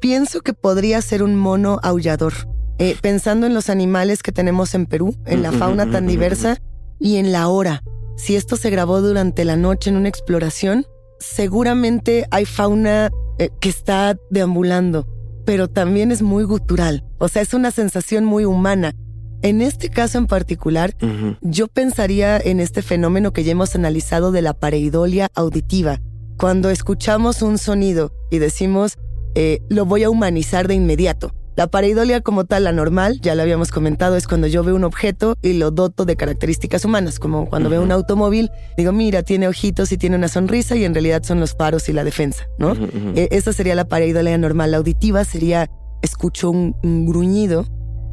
Pienso 0.00 0.40
que 0.40 0.54
podría 0.54 1.00
ser 1.02 1.22
un 1.22 1.36
mono 1.36 1.80
aullador. 1.82 2.32
Eh, 2.78 2.96
pensando 3.00 3.46
en 3.46 3.54
los 3.54 3.70
animales 3.70 4.22
que 4.22 4.32
tenemos 4.32 4.74
en 4.74 4.86
Perú, 4.86 5.16
en 5.26 5.42
la 5.42 5.52
fauna 5.52 5.88
tan 5.90 6.06
diversa 6.08 6.58
y 6.98 7.16
en 7.16 7.30
la 7.30 7.48
hora. 7.48 7.82
Si 8.16 8.34
esto 8.34 8.56
se 8.56 8.70
grabó 8.70 9.00
durante 9.00 9.44
la 9.44 9.56
noche 9.56 9.90
en 9.90 9.96
una 9.96 10.08
exploración, 10.08 10.84
seguramente 11.20 12.26
hay 12.30 12.44
fauna 12.44 13.10
eh, 13.38 13.50
que 13.60 13.68
está 13.68 14.16
deambulando, 14.30 15.06
pero 15.44 15.68
también 15.68 16.10
es 16.10 16.22
muy 16.22 16.44
gutural. 16.44 17.04
O 17.18 17.28
sea, 17.28 17.42
es 17.42 17.54
una 17.54 17.70
sensación 17.70 18.24
muy 18.24 18.44
humana. 18.44 18.94
En 19.42 19.60
este 19.60 19.90
caso 19.90 20.18
en 20.18 20.26
particular, 20.26 20.94
yo 21.42 21.68
pensaría 21.68 22.38
en 22.38 22.60
este 22.60 22.80
fenómeno 22.82 23.32
que 23.32 23.44
ya 23.44 23.52
hemos 23.52 23.74
analizado 23.74 24.32
de 24.32 24.42
la 24.42 24.54
pareidolia 24.54 25.30
auditiva. 25.34 26.00
Cuando 26.38 26.70
escuchamos 26.70 27.42
un 27.42 27.58
sonido 27.58 28.12
y 28.30 28.38
decimos, 28.38 28.96
eh, 29.34 29.60
lo 29.68 29.84
voy 29.84 30.02
a 30.04 30.10
humanizar 30.10 30.66
de 30.66 30.74
inmediato. 30.74 31.32
La 31.56 31.68
pareidolia 31.68 32.20
como 32.20 32.46
tal, 32.46 32.64
la 32.64 32.72
normal, 32.72 33.20
ya 33.22 33.36
lo 33.36 33.42
habíamos 33.42 33.70
comentado, 33.70 34.16
es 34.16 34.26
cuando 34.26 34.48
yo 34.48 34.64
veo 34.64 34.74
un 34.74 34.82
objeto 34.82 35.36
y 35.40 35.52
lo 35.52 35.70
doto 35.70 36.04
de 36.04 36.16
características 36.16 36.84
humanas, 36.84 37.20
como 37.20 37.46
cuando 37.48 37.68
veo 37.70 37.80
un 37.82 37.92
automóvil, 37.92 38.50
digo, 38.76 38.90
mira, 38.90 39.22
tiene 39.22 39.46
ojitos 39.46 39.92
y 39.92 39.96
tiene 39.98 40.16
una 40.16 40.26
sonrisa 40.26 40.74
y 40.74 40.84
en 40.84 40.94
realidad 40.94 41.22
son 41.22 41.38
los 41.38 41.54
faros 41.54 41.88
y 41.88 41.92
la 41.92 42.02
defensa, 42.02 42.44
¿no? 42.58 42.74
E- 43.14 43.28
esa 43.30 43.52
sería 43.52 43.76
la 43.76 43.84
pareidolia 43.84 44.36
normal. 44.36 44.72
La 44.72 44.78
auditiva 44.78 45.24
sería, 45.24 45.70
escucho 46.02 46.50
un, 46.50 46.74
un 46.82 47.06
gruñido 47.06 47.66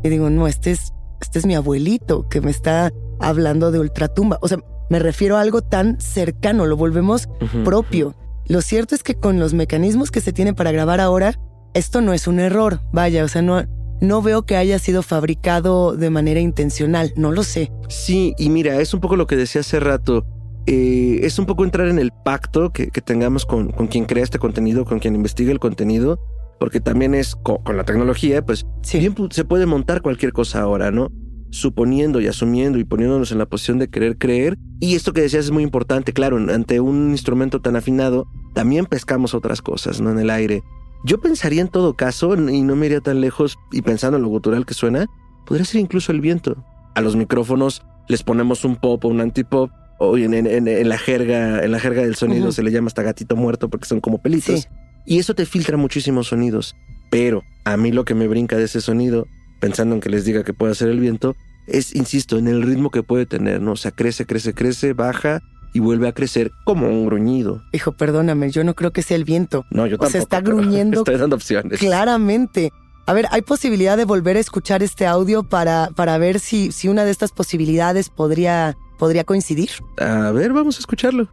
y 0.04 0.10
digo, 0.10 0.30
no, 0.30 0.48
este 0.48 0.72
es, 0.72 0.92
este 1.22 1.40
es 1.40 1.46
mi 1.46 1.56
abuelito 1.56 2.28
que 2.30 2.42
me 2.42 2.52
está 2.52 2.92
hablando 3.20 3.72
de 3.72 3.80
ultratumba. 3.80 4.38
O 4.42 4.48
sea, 4.48 4.60
me 4.90 5.00
refiero 5.00 5.38
a 5.38 5.42
algo 5.42 5.62
tan 5.62 6.00
cercano, 6.02 6.66
lo 6.66 6.76
volvemos 6.76 7.30
propio. 7.64 8.16
Lo 8.48 8.62
cierto 8.62 8.96
es 8.96 9.04
que 9.04 9.16
con 9.16 9.40
los 9.40 9.54
mecanismos 9.54 10.12
que 10.12 10.20
se 10.22 10.34
tiene 10.34 10.54
para 10.54 10.72
grabar 10.72 11.00
ahora, 11.00 11.40
esto 11.74 12.02
no 12.02 12.12
es 12.14 12.28
un 12.28 12.40
error, 12.40 12.82
vaya, 12.92 13.24
o 13.24 13.28
sea, 13.30 13.42
no, 13.42 13.64
no 14.02 14.22
veo 14.22 14.44
que 14.44 14.58
haya 14.58 14.78
sido 14.80 15.04
fabricado 15.04 15.96
de 15.96 16.10
manera 16.10 16.42
intencional, 16.42 17.14
no 17.16 17.32
lo 17.32 17.44
sé. 17.44 17.72
Sí, 17.88 18.34
y 18.38 18.50
mira, 18.50 18.82
es 18.82 18.94
un 18.94 19.00
poco 19.00 19.16
lo 19.16 19.28
que 19.28 19.38
decía 19.38 19.62
hace 19.62 19.80
rato. 19.80 20.26
eh, 20.68 21.20
es 21.24 21.40
un 21.40 21.46
poco 21.46 21.64
entrar 21.64 21.88
en 21.88 21.98
el 22.00 22.12
pacto 22.12 22.72
que, 22.72 22.90
que 22.90 23.02
tengamos 23.02 23.46
con, 23.46 23.72
con 23.72 23.88
quien 23.88 24.06
crea 24.06 24.24
este 24.24 24.40
contenido, 24.40 24.84
con 24.86 25.00
quien 25.00 25.16
investiga 25.16 25.52
el 25.52 25.60
contenido, 25.60 26.20
porque 26.62 26.80
también 26.80 27.16
es 27.16 27.36
co- 27.36 27.64
con, 27.64 27.76
la 27.76 27.84
tecnología, 27.86 28.46
pues 28.46 28.68
bien 29.00 29.16
pu- 29.16 29.34
se 29.34 29.46
puede 29.46 29.66
montar 29.66 30.04
cualquier 30.04 30.32
cosa 30.32 30.62
ahora, 30.62 30.92
¿no? 30.92 31.10
Suponiendo 31.50 32.22
y 32.22 32.28
asumiendo 32.28 32.78
y 32.78 32.84
poniéndonos 32.84 33.32
en 33.32 33.40
la 33.40 33.48
posición 33.48 33.80
de 33.80 33.90
querer 33.90 34.20
creer. 34.20 34.58
Y 34.80 34.94
esto 34.94 35.12
que 35.12 35.22
decías 35.22 35.46
es 35.46 35.52
muy 35.52 35.64
importante, 35.64 36.14
claro, 36.14 36.38
ante 36.38 36.80
un 36.80 37.10
instrumento 37.10 37.62
tan 37.62 37.76
afinado, 37.76 38.28
también 38.54 38.86
pescamos 38.86 39.34
otras 39.34 39.64
cosas, 39.64 40.02
¿no? 40.02 40.12
En 40.12 40.20
el 40.20 40.30
aire. 40.30 40.62
Yo 41.04 41.20
pensaría 41.20 41.62
en 41.64 41.68
todo 41.68 41.96
caso, 41.96 42.36
y 42.36 42.62
no 42.62 42.76
me 42.76 42.86
iría 42.86 43.02
tan 43.02 43.22
lejos, 43.22 43.58
y 43.72 43.82
pensando 43.82 44.18
en 44.18 44.24
lo 44.24 44.30
gutural 44.30 44.68
que 44.68 44.76
suena, 44.76 45.08
podría 45.48 45.66
ser 45.66 45.82
incluso 45.82 46.12
el 46.12 46.22
viento. 46.22 46.64
A 46.94 47.02
los 47.02 47.16
micrófonos 47.16 47.82
les 48.08 48.22
ponemos 48.22 48.64
un 48.66 48.76
pop 48.76 49.04
o 49.04 49.08
un 49.08 49.20
antipop, 49.20 49.72
o 49.98 50.16
en, 50.16 50.36
en- 50.36 50.46
en- 50.46 50.68
en 50.68 50.90
la 50.90 51.00
jerga, 51.00 51.64
en 51.64 51.72
la 51.72 51.80
jerga 51.80 52.04
del 52.04 52.16
sonido 52.16 52.52
se 52.52 52.62
le 52.62 52.72
llama 52.72 52.88
hasta 52.88 53.02
gatito 53.02 53.36
muerto 53.36 53.68
porque 53.68 53.88
son 53.88 54.00
como 54.00 54.22
pelitos. 54.22 54.68
Y 55.06 55.20
eso 55.20 55.34
te 55.34 55.46
filtra 55.46 55.78
muchísimos 55.78 56.28
sonidos. 56.28 56.76
Pero 57.10 57.44
a 57.66 57.78
mí 57.78 57.92
lo 57.92 58.06
que 58.06 58.16
me 58.16 58.28
brinca 58.28 58.58
de 58.58 58.64
ese 58.66 58.82
sonido, 58.82 59.28
pensando 59.60 59.96
en 59.96 60.02
que 60.02 60.10
les 60.10 60.26
diga 60.26 60.44
que 60.44 60.54
puede 60.54 60.72
hacer 60.72 60.90
el 60.90 61.00
viento, 61.00 61.36
es, 61.68 61.96
insisto, 61.96 62.38
en 62.38 62.48
el 62.48 62.62
ritmo 62.64 62.90
que 62.90 63.04
puede 63.04 63.26
tener, 63.26 63.62
¿no? 63.62 63.74
O 63.74 63.76
sea, 63.76 63.92
crece, 63.92 64.26
crece, 64.26 64.54
crece, 64.54 64.94
baja 64.94 65.42
y 65.74 65.80
vuelve 65.80 66.08
a 66.08 66.14
crecer 66.14 66.52
como 66.66 66.88
un 66.90 67.06
gruñido. 67.06 67.62
Hijo, 67.72 67.94
perdóname, 67.94 68.52
yo 68.52 68.64
no 68.64 68.74
creo 68.76 68.92
que 68.92 69.02
sea 69.04 69.16
el 69.16 69.24
viento. 69.26 69.66
No, 69.72 69.86
yo 69.88 69.96
O 69.96 70.00
tampoco. 70.00 70.12
sea, 70.12 70.22
está 70.22 70.42
gruñendo 70.42 71.00
Estoy 71.00 71.18
dando 71.18 71.36
opciones. 71.36 71.80
Claramente. 71.80 72.72
A 73.08 73.14
ver, 73.14 73.28
¿hay 73.32 73.42
posibilidad 73.42 73.98
de 73.98 74.06
volver 74.06 74.38
a 74.38 74.40
escuchar 74.40 74.84
este 74.84 75.06
audio 75.08 75.44
para, 75.44 75.90
para 75.96 76.18
ver 76.18 76.40
si, 76.40 76.72
si 76.72 76.88
una 76.88 77.04
de 77.04 77.12
estas 77.12 77.32
posibilidades 77.32 78.10
podría, 78.10 78.78
podría 79.00 79.24
coincidir? 79.24 79.70
A 79.98 80.32
ver, 80.32 80.54
vamos 80.54 80.78
a 80.78 80.80
escucharlo. 80.80 81.28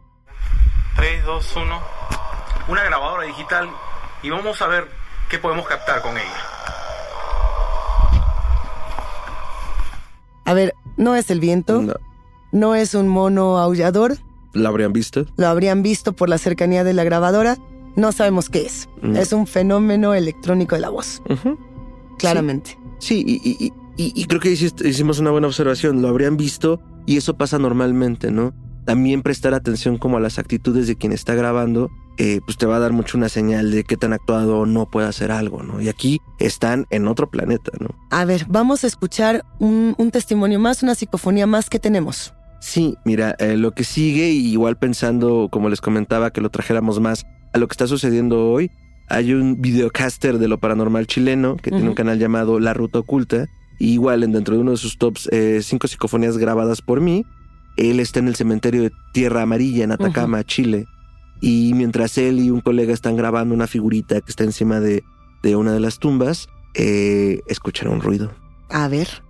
3, 0.95 1.25
2, 1.25 1.53
1. 1.55 1.79
Una 2.69 2.83
grabadora 2.83 3.23
digital 3.25 3.67
y 4.21 4.29
vamos 4.29 4.61
a 4.61 4.67
ver 4.67 4.87
qué 5.29 5.39
podemos 5.39 5.67
captar 5.67 6.01
con 6.01 6.11
ella. 6.17 6.37
A 10.45 10.53
ver, 10.53 10.73
no 10.97 11.15
es 11.15 11.29
el 11.29 11.39
viento, 11.39 11.81
No, 11.81 11.93
no 12.51 12.75
es 12.75 12.93
un 12.95 13.07
mono 13.07 13.57
aullador, 13.59 14.17
¿La 14.53 14.69
habrían 14.69 14.93
visto? 14.93 15.25
lo 15.37 15.47
habrían 15.47 15.83
visto 15.83 16.13
por 16.13 16.29
la 16.29 16.37
cercanía 16.37 16.83
de 16.83 16.93
la 16.93 17.03
grabadora, 17.03 17.57
no 17.95 18.11
sabemos 18.11 18.49
qué 18.49 18.65
es. 18.65 18.89
No. 19.01 19.19
Es 19.19 19.31
un 19.33 19.45
fenómeno 19.47 20.13
electrónico 20.13 20.75
de 20.75 20.81
la 20.81 20.89
voz, 20.89 21.21
claramente. 22.17 22.77
Sí, 22.99 23.23
y, 23.25 23.35
y- 23.47 23.65
y- 23.67 23.73
y- 24.03 24.13
y 24.21 24.25
creo 24.25 24.39
que 24.41 24.49
hicimos 24.51 25.19
una 25.19 25.31
buena 25.31 25.47
observación. 25.47 26.01
Lo 26.01 26.07
habrían 26.09 26.35
visto 26.37 26.81
y 27.05 27.17
eso 27.17 27.35
pasa 27.37 27.59
normalmente, 27.59 28.31
¿no? 28.31 28.53
También 28.89 29.21
prestar 29.21 29.53
atención 29.53 29.99
como 29.99 30.17
a 30.17 30.19
las 30.19 30.39
actitudes 30.39 30.87
de 30.87 30.95
quien 30.95 31.11
está 31.11 31.35
grabando, 31.35 31.91
eh, 32.17 32.41
pues 32.43 32.57
te 32.57 32.65
va 32.65 32.77
a 32.77 32.79
dar 32.79 32.91
mucho 32.91 33.19
una 33.19 33.29
señal 33.29 33.69
de 33.69 33.83
qué 33.83 33.97
tan 33.97 34.13
actuado 34.13 34.61
o 34.61 34.65
no 34.65 34.87
puede 34.89 35.07
hacer 35.07 35.31
algo, 35.31 35.61
¿no? 35.61 35.79
Y 35.79 35.89
aquí 35.89 36.19
están 36.39 36.87
en 36.89 37.07
otro 37.07 37.29
planeta, 37.29 37.71
¿no? 37.79 37.89
A 38.09 38.25
ver, 38.25 38.47
vamos 38.49 38.83
a 38.83 38.87
escuchar 38.87 39.45
un, 39.59 39.93
un 39.99 40.09
testimonio 40.09 40.59
más, 40.59 40.81
una 40.81 40.95
psicofonía 40.95 41.45
más 41.45 41.69
que 41.69 41.77
tenemos. 41.77 42.33
Sí, 42.61 42.95
mira, 43.05 43.35
eh, 43.37 43.57
lo 43.57 43.73
que 43.73 43.83
sigue, 43.83 44.29
igual 44.29 44.75
pensando, 44.79 45.49
como 45.51 45.69
les 45.69 45.81
comentaba, 45.81 46.31
que 46.31 46.41
lo 46.41 46.49
trajéramos 46.49 46.99
más 46.99 47.27
a 47.53 47.59
lo 47.59 47.67
que 47.67 47.73
está 47.73 47.85
sucediendo 47.85 48.49
hoy, 48.49 48.71
hay 49.07 49.33
un 49.33 49.61
videocaster 49.61 50.39
de 50.39 50.47
lo 50.47 50.57
paranormal 50.57 51.05
chileno 51.05 51.57
que 51.57 51.69
tiene 51.69 51.89
un 51.89 51.93
canal 51.93 52.17
llamado 52.17 52.59
La 52.59 52.73
Ruta 52.73 52.97
Oculta. 52.97 53.45
Y 53.77 53.91
igual, 53.91 54.23
en 54.23 54.31
dentro 54.31 54.55
de 54.55 54.61
uno 54.61 54.71
de 54.71 54.77
sus 54.77 54.97
tops, 54.97 55.29
eh, 55.31 55.59
cinco 55.61 55.87
psicofonías 55.87 56.39
grabadas 56.39 56.81
por 56.81 57.01
mí. 57.01 57.23
Él 57.79 58.01
está 58.01 58.19
en 58.19 58.27
el 58.27 58.35
cementerio 58.35 58.83
de 58.83 58.91
Tierra 59.13 59.41
Amarilla, 59.41 59.85
en 59.85 59.93
Atacama, 59.93 60.43
Chile. 60.43 60.85
Y 61.39 61.71
mientras 61.75 62.17
él 62.17 62.39
y 62.39 62.49
un 62.49 62.59
colega 62.59 62.93
están 62.93 63.15
grabando 63.15 63.55
una 63.55 63.67
figurita 63.67 64.19
que 64.19 64.29
está 64.29 64.43
encima 64.43 64.81
de, 64.81 65.03
de 65.41 65.55
una 65.55 65.71
de 65.71 65.79
las 65.79 65.97
tumbas, 65.97 66.49
eh, 66.73 67.41
escuchan 67.47 67.87
un 67.87 68.01
ruido. 68.01 68.31
A 68.69 68.89
ver. 68.89 69.23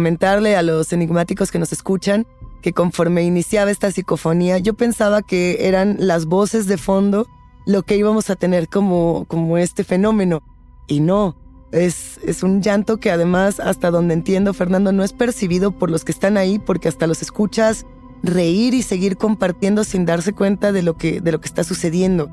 Comentarle 0.00 0.56
a 0.56 0.62
los 0.62 0.94
enigmáticos 0.94 1.50
que 1.50 1.58
nos 1.58 1.72
escuchan 1.72 2.26
que 2.62 2.72
conforme 2.72 3.22
iniciaba 3.22 3.70
esta 3.70 3.92
psicofonía, 3.92 4.56
yo 4.56 4.72
pensaba 4.72 5.20
que 5.20 5.68
eran 5.68 5.96
las 5.98 6.24
voces 6.24 6.66
de 6.66 6.78
fondo 6.78 7.26
lo 7.66 7.82
que 7.82 7.98
íbamos 7.98 8.30
a 8.30 8.36
tener 8.36 8.70
como, 8.70 9.26
como 9.28 9.58
este 9.58 9.84
fenómeno. 9.84 10.42
Y 10.88 11.00
no, 11.00 11.36
es, 11.70 12.18
es 12.24 12.42
un 12.42 12.62
llanto 12.62 12.96
que 12.96 13.10
además, 13.10 13.60
hasta 13.60 13.90
donde 13.90 14.14
entiendo, 14.14 14.54
Fernando, 14.54 14.90
no 14.90 15.04
es 15.04 15.12
percibido 15.12 15.70
por 15.70 15.90
los 15.90 16.02
que 16.02 16.12
están 16.12 16.38
ahí, 16.38 16.58
porque 16.58 16.88
hasta 16.88 17.06
los 17.06 17.20
escuchas 17.20 17.84
reír 18.22 18.72
y 18.72 18.80
seguir 18.80 19.18
compartiendo 19.18 19.84
sin 19.84 20.06
darse 20.06 20.32
cuenta 20.32 20.72
de 20.72 20.82
lo 20.82 20.96
que, 20.96 21.20
de 21.20 21.30
lo 21.30 21.42
que 21.42 21.48
está 21.48 21.62
sucediendo. 21.62 22.30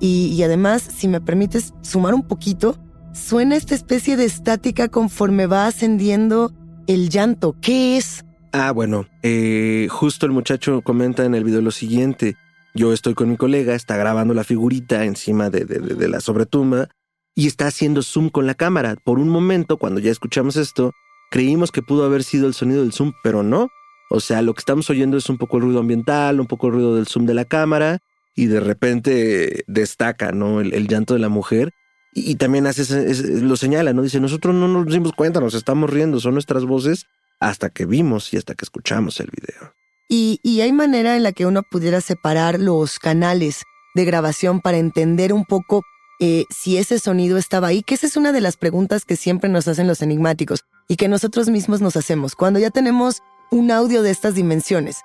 Y, 0.00 0.28
y 0.28 0.42
además, 0.42 0.80
si 0.80 1.06
me 1.06 1.20
permites 1.20 1.74
sumar 1.82 2.14
un 2.14 2.26
poquito, 2.26 2.78
suena 3.12 3.56
esta 3.56 3.74
especie 3.74 4.16
de 4.16 4.24
estática 4.24 4.88
conforme 4.88 5.46
va 5.46 5.66
ascendiendo 5.66 6.54
el 6.90 7.08
llanto. 7.08 7.54
¿Qué 7.60 7.96
es? 7.96 8.24
Ah, 8.52 8.72
bueno, 8.72 9.06
eh, 9.22 9.86
justo 9.88 10.26
el 10.26 10.32
muchacho 10.32 10.82
comenta 10.82 11.24
en 11.24 11.36
el 11.36 11.44
video 11.44 11.60
lo 11.60 11.70
siguiente. 11.70 12.36
Yo 12.74 12.92
estoy 12.92 13.14
con 13.14 13.30
mi 13.30 13.36
colega, 13.36 13.76
está 13.76 13.96
grabando 13.96 14.34
la 14.34 14.42
figurita 14.42 15.04
encima 15.04 15.50
de, 15.50 16.08
la 16.08 16.20
sobretumba 16.20 16.88
y 17.36 17.46
está 17.46 17.68
haciendo 17.68 18.02
zoom 18.02 18.28
con 18.28 18.48
la 18.48 18.54
cámara. 18.54 18.96
Por 19.04 19.20
un 19.20 19.28
momento, 19.28 19.76
cuando 19.76 20.00
ya 20.00 20.10
escuchamos 20.10 20.56
esto, 20.56 20.92
creímos 21.30 21.70
que 21.70 21.80
pudo 21.80 22.04
haber 22.04 22.24
sido 22.24 22.48
el 22.48 22.54
sonido 22.54 22.82
del 22.82 22.92
zoom, 22.92 23.12
pero 23.22 23.44
no. 23.44 23.68
O 24.10 24.18
sea, 24.18 24.42
lo 24.42 24.52
que 24.54 24.60
estamos 24.60 24.90
oyendo 24.90 25.16
es 25.16 25.28
un 25.28 25.38
poco 25.38 25.58
el 25.58 25.62
ruido 25.62 25.78
ambiental, 25.78 26.40
un 26.40 26.48
poco 26.48 26.66
el 26.66 26.72
ruido 26.72 26.96
del 26.96 27.06
zoom 27.06 27.24
de 27.24 27.34
la 27.34 27.44
cámara 27.44 28.00
y 28.34 28.46
de 28.46 28.58
repente 28.58 29.62
destaca, 29.68 30.32
¿no? 30.32 30.60
El 30.60 30.88
llanto 30.88 31.14
de 31.14 31.20
la 31.20 31.28
mujer. 31.28 31.72
Y, 32.12 32.34
también 32.36 32.66
hace 32.66 32.82
ese- 32.82 33.10
ese- 33.10 33.40
lo 33.40 33.56
señala, 33.56 33.92
¿no? 33.92 34.02
Dice, 34.02 34.18
nosotros 34.20 34.54
no 34.54 34.66
nos 34.68 34.86
dimos 34.92 35.12
cuenta, 35.12 35.40
nos 35.40 35.54
estamos 35.54 35.88
riendo, 35.90 36.18
son 36.20 36.34
nuestras 36.34 36.64
voces 36.64 37.06
hasta 37.38 37.70
que 37.70 37.86
vimos 37.86 38.32
y 38.34 38.36
hasta 38.36 38.54
que 38.54 38.64
escuchamos 38.64 39.20
el 39.20 39.28
video. 39.30 39.72
Y, 40.08 40.40
y 40.42 40.60
hay 40.60 40.72
manera 40.72 41.16
en 41.16 41.22
la 41.22 41.32
que 41.32 41.46
uno 41.46 41.62
pudiera 41.62 42.00
separar 42.00 42.58
los 42.58 42.98
canales 42.98 43.62
de 43.94 44.04
grabación 44.04 44.60
para 44.60 44.78
entender 44.78 45.32
un 45.32 45.44
poco 45.44 45.82
eh, 46.18 46.44
si 46.50 46.76
ese 46.76 46.98
sonido 46.98 47.38
estaba 47.38 47.68
ahí, 47.68 47.82
que 47.82 47.94
esa 47.94 48.06
es 48.06 48.16
una 48.16 48.32
de 48.32 48.40
las 48.40 48.56
preguntas 48.56 49.04
que 49.04 49.16
siempre 49.16 49.48
nos 49.48 49.68
hacen 49.68 49.86
los 49.86 50.02
enigmáticos 50.02 50.64
y 50.88 50.96
que 50.96 51.08
nosotros 51.08 51.48
mismos 51.48 51.80
nos 51.80 51.96
hacemos. 51.96 52.34
Cuando 52.34 52.58
ya 52.58 52.70
tenemos 52.70 53.22
un 53.50 53.70
audio 53.70 54.02
de 54.02 54.10
estas 54.10 54.34
dimensiones, 54.34 54.96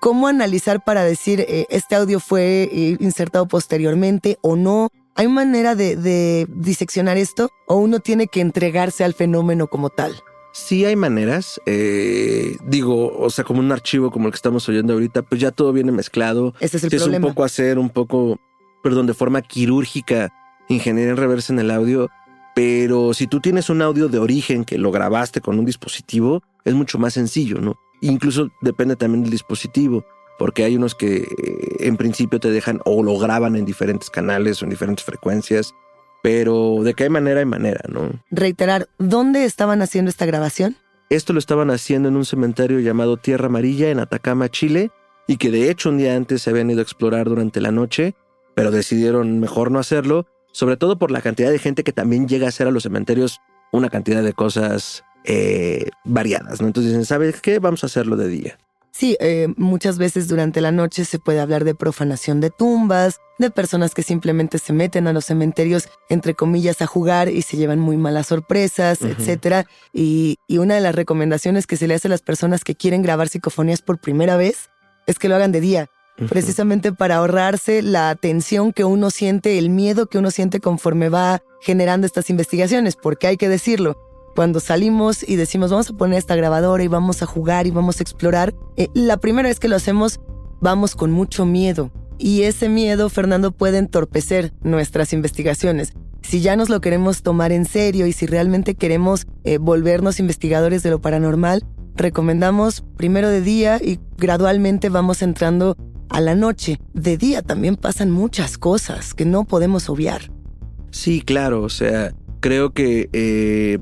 ¿cómo 0.00 0.26
analizar 0.26 0.82
para 0.82 1.04
decir 1.04 1.40
eh, 1.40 1.66
este 1.70 1.94
audio 1.94 2.18
fue 2.18 2.68
eh, 2.72 2.96
insertado 3.00 3.46
posteriormente 3.46 4.38
o 4.42 4.56
no? 4.56 4.88
¿Hay 5.16 5.28
manera 5.28 5.74
de, 5.74 5.96
de 5.96 6.46
diseccionar 6.50 7.16
esto 7.16 7.50
o 7.66 7.76
uno 7.76 8.00
tiene 8.00 8.26
que 8.26 8.40
entregarse 8.40 9.04
al 9.04 9.14
fenómeno 9.14 9.68
como 9.68 9.90
tal? 9.90 10.14
Sí 10.52 10.84
hay 10.84 10.94
maneras, 10.94 11.60
eh, 11.66 12.56
digo, 12.64 13.16
o 13.18 13.28
sea, 13.28 13.42
como 13.44 13.58
un 13.58 13.72
archivo 13.72 14.12
como 14.12 14.26
el 14.26 14.32
que 14.32 14.36
estamos 14.36 14.68
oyendo 14.68 14.92
ahorita, 14.92 15.22
pues 15.22 15.40
ya 15.40 15.50
todo 15.50 15.72
viene 15.72 15.90
mezclado. 15.90 16.54
Ese 16.60 16.76
es 16.76 16.84
el 16.84 16.90
Sí 16.90 16.96
problema. 16.96 17.26
un 17.26 17.32
poco 17.32 17.44
hacer 17.44 17.78
un 17.78 17.90
poco, 17.90 18.38
perdón, 18.82 19.06
de 19.06 19.14
forma 19.14 19.42
quirúrgica, 19.42 20.32
ingeniería 20.68 21.10
en 21.10 21.16
reversa 21.16 21.52
en 21.52 21.58
el 21.58 21.72
audio, 21.72 22.08
pero 22.54 23.14
si 23.14 23.26
tú 23.26 23.40
tienes 23.40 23.68
un 23.68 23.82
audio 23.82 24.08
de 24.08 24.18
origen 24.18 24.64
que 24.64 24.78
lo 24.78 24.92
grabaste 24.92 25.40
con 25.40 25.58
un 25.58 25.64
dispositivo, 25.64 26.42
es 26.64 26.74
mucho 26.74 26.98
más 26.98 27.14
sencillo, 27.14 27.60
¿no? 27.60 27.76
Incluso 28.00 28.48
depende 28.62 28.94
también 28.94 29.22
del 29.22 29.32
dispositivo. 29.32 30.04
Porque 30.38 30.64
hay 30.64 30.76
unos 30.76 30.94
que 30.94 31.16
eh, 31.16 31.26
en 31.80 31.96
principio 31.96 32.40
te 32.40 32.50
dejan 32.50 32.80
o 32.84 33.02
lo 33.02 33.18
graban 33.18 33.56
en 33.56 33.64
diferentes 33.64 34.10
canales 34.10 34.60
o 34.60 34.64
en 34.64 34.70
diferentes 34.70 35.04
frecuencias, 35.04 35.74
pero 36.22 36.78
de 36.82 36.94
qué 36.94 37.08
manera 37.10 37.40
hay 37.40 37.46
manera, 37.46 37.82
¿no? 37.88 38.10
Reiterar, 38.30 38.88
¿dónde 38.98 39.44
estaban 39.44 39.82
haciendo 39.82 40.08
esta 40.08 40.26
grabación? 40.26 40.76
Esto 41.10 41.32
lo 41.32 41.38
estaban 41.38 41.70
haciendo 41.70 42.08
en 42.08 42.16
un 42.16 42.24
cementerio 42.24 42.80
llamado 42.80 43.18
Tierra 43.18 43.46
Amarilla 43.46 43.90
en 43.90 44.00
Atacama, 44.00 44.48
Chile, 44.48 44.90
y 45.26 45.36
que 45.36 45.50
de 45.50 45.70
hecho 45.70 45.90
un 45.90 45.98
día 45.98 46.16
antes 46.16 46.42
se 46.42 46.50
habían 46.50 46.70
ido 46.70 46.80
a 46.80 46.82
explorar 46.82 47.28
durante 47.28 47.60
la 47.60 47.70
noche, 47.70 48.14
pero 48.54 48.70
decidieron 48.70 49.38
mejor 49.38 49.70
no 49.70 49.78
hacerlo, 49.78 50.26
sobre 50.52 50.76
todo 50.76 50.98
por 50.98 51.10
la 51.10 51.20
cantidad 51.20 51.50
de 51.50 51.58
gente 51.58 51.84
que 51.84 51.92
también 51.92 52.28
llega 52.28 52.46
a 52.46 52.48
hacer 52.48 52.66
a 52.66 52.70
los 52.70 52.84
cementerios 52.84 53.40
una 53.72 53.90
cantidad 53.90 54.22
de 54.22 54.32
cosas 54.32 55.04
eh, 55.24 55.90
variadas, 56.04 56.60
¿no? 56.60 56.68
Entonces 56.68 56.92
dicen, 56.92 57.04
¿sabes 57.04 57.40
qué? 57.40 57.58
Vamos 57.58 57.82
a 57.82 57.86
hacerlo 57.86 58.16
de 58.16 58.28
día. 58.28 58.58
Sí, 58.96 59.16
eh, 59.18 59.48
muchas 59.56 59.98
veces 59.98 60.28
durante 60.28 60.60
la 60.60 60.70
noche 60.70 61.04
se 61.04 61.18
puede 61.18 61.40
hablar 61.40 61.64
de 61.64 61.74
profanación 61.74 62.40
de 62.40 62.50
tumbas, 62.50 63.20
de 63.40 63.50
personas 63.50 63.92
que 63.92 64.04
simplemente 64.04 64.58
se 64.58 64.72
meten 64.72 65.08
a 65.08 65.12
los 65.12 65.24
cementerios, 65.24 65.88
entre 66.08 66.34
comillas, 66.34 66.80
a 66.80 66.86
jugar 66.86 67.28
y 67.28 67.42
se 67.42 67.56
llevan 67.56 67.80
muy 67.80 67.96
malas 67.96 68.28
sorpresas, 68.28 69.00
etc. 69.02 69.66
Y, 69.92 70.38
y 70.46 70.58
una 70.58 70.76
de 70.76 70.80
las 70.80 70.94
recomendaciones 70.94 71.66
que 71.66 71.76
se 71.76 71.88
le 71.88 71.94
hace 71.94 72.06
a 72.06 72.10
las 72.10 72.22
personas 72.22 72.62
que 72.62 72.76
quieren 72.76 73.02
grabar 73.02 73.28
psicofonías 73.28 73.82
por 73.82 73.98
primera 73.98 74.36
vez 74.36 74.70
es 75.08 75.18
que 75.18 75.28
lo 75.28 75.34
hagan 75.34 75.50
de 75.50 75.60
día, 75.60 75.90
precisamente 76.28 76.92
para 76.92 77.16
ahorrarse 77.16 77.82
la 77.82 78.14
tensión 78.14 78.72
que 78.72 78.84
uno 78.84 79.10
siente, 79.10 79.58
el 79.58 79.70
miedo 79.70 80.06
que 80.06 80.18
uno 80.18 80.30
siente 80.30 80.60
conforme 80.60 81.08
va 81.08 81.42
generando 81.60 82.06
estas 82.06 82.30
investigaciones, 82.30 82.94
porque 82.94 83.26
hay 83.26 83.38
que 83.38 83.48
decirlo, 83.48 83.98
cuando 84.34 84.60
salimos 84.60 85.26
y 85.26 85.36
decimos 85.36 85.70
vamos 85.70 85.90
a 85.90 85.96
poner 85.96 86.18
esta 86.18 86.36
grabadora 86.36 86.82
y 86.82 86.88
vamos 86.88 87.22
a 87.22 87.26
jugar 87.26 87.66
y 87.66 87.70
vamos 87.70 88.00
a 88.00 88.02
explorar, 88.02 88.54
eh, 88.76 88.88
la 88.94 89.16
primera 89.16 89.48
vez 89.48 89.60
que 89.60 89.68
lo 89.68 89.76
hacemos 89.76 90.20
vamos 90.60 90.94
con 90.96 91.10
mucho 91.10 91.44
miedo. 91.44 91.90
Y 92.18 92.42
ese 92.42 92.68
miedo, 92.68 93.08
Fernando, 93.08 93.50
puede 93.50 93.78
entorpecer 93.78 94.52
nuestras 94.62 95.12
investigaciones. 95.12 95.92
Si 96.22 96.40
ya 96.40 96.56
nos 96.56 96.70
lo 96.70 96.80
queremos 96.80 97.22
tomar 97.22 97.52
en 97.52 97.66
serio 97.66 98.06
y 98.06 98.12
si 98.12 98.26
realmente 98.26 98.74
queremos 98.74 99.26
eh, 99.44 99.58
volvernos 99.58 100.20
investigadores 100.20 100.82
de 100.82 100.90
lo 100.90 101.00
paranormal, 101.00 101.66
recomendamos 101.96 102.84
primero 102.96 103.28
de 103.28 103.40
día 103.40 103.78
y 103.82 103.98
gradualmente 104.16 104.88
vamos 104.88 105.22
entrando 105.22 105.76
a 106.08 106.20
la 106.20 106.34
noche. 106.34 106.78
De 106.94 107.18
día 107.18 107.42
también 107.42 107.76
pasan 107.76 108.10
muchas 108.10 108.56
cosas 108.56 109.12
que 109.12 109.24
no 109.24 109.44
podemos 109.44 109.88
obviar. 109.88 110.30
Sí, 110.90 111.20
claro, 111.20 111.62
o 111.62 111.68
sea, 111.68 112.14
creo 112.40 112.72
que 112.72 113.10
eh, 113.12 113.78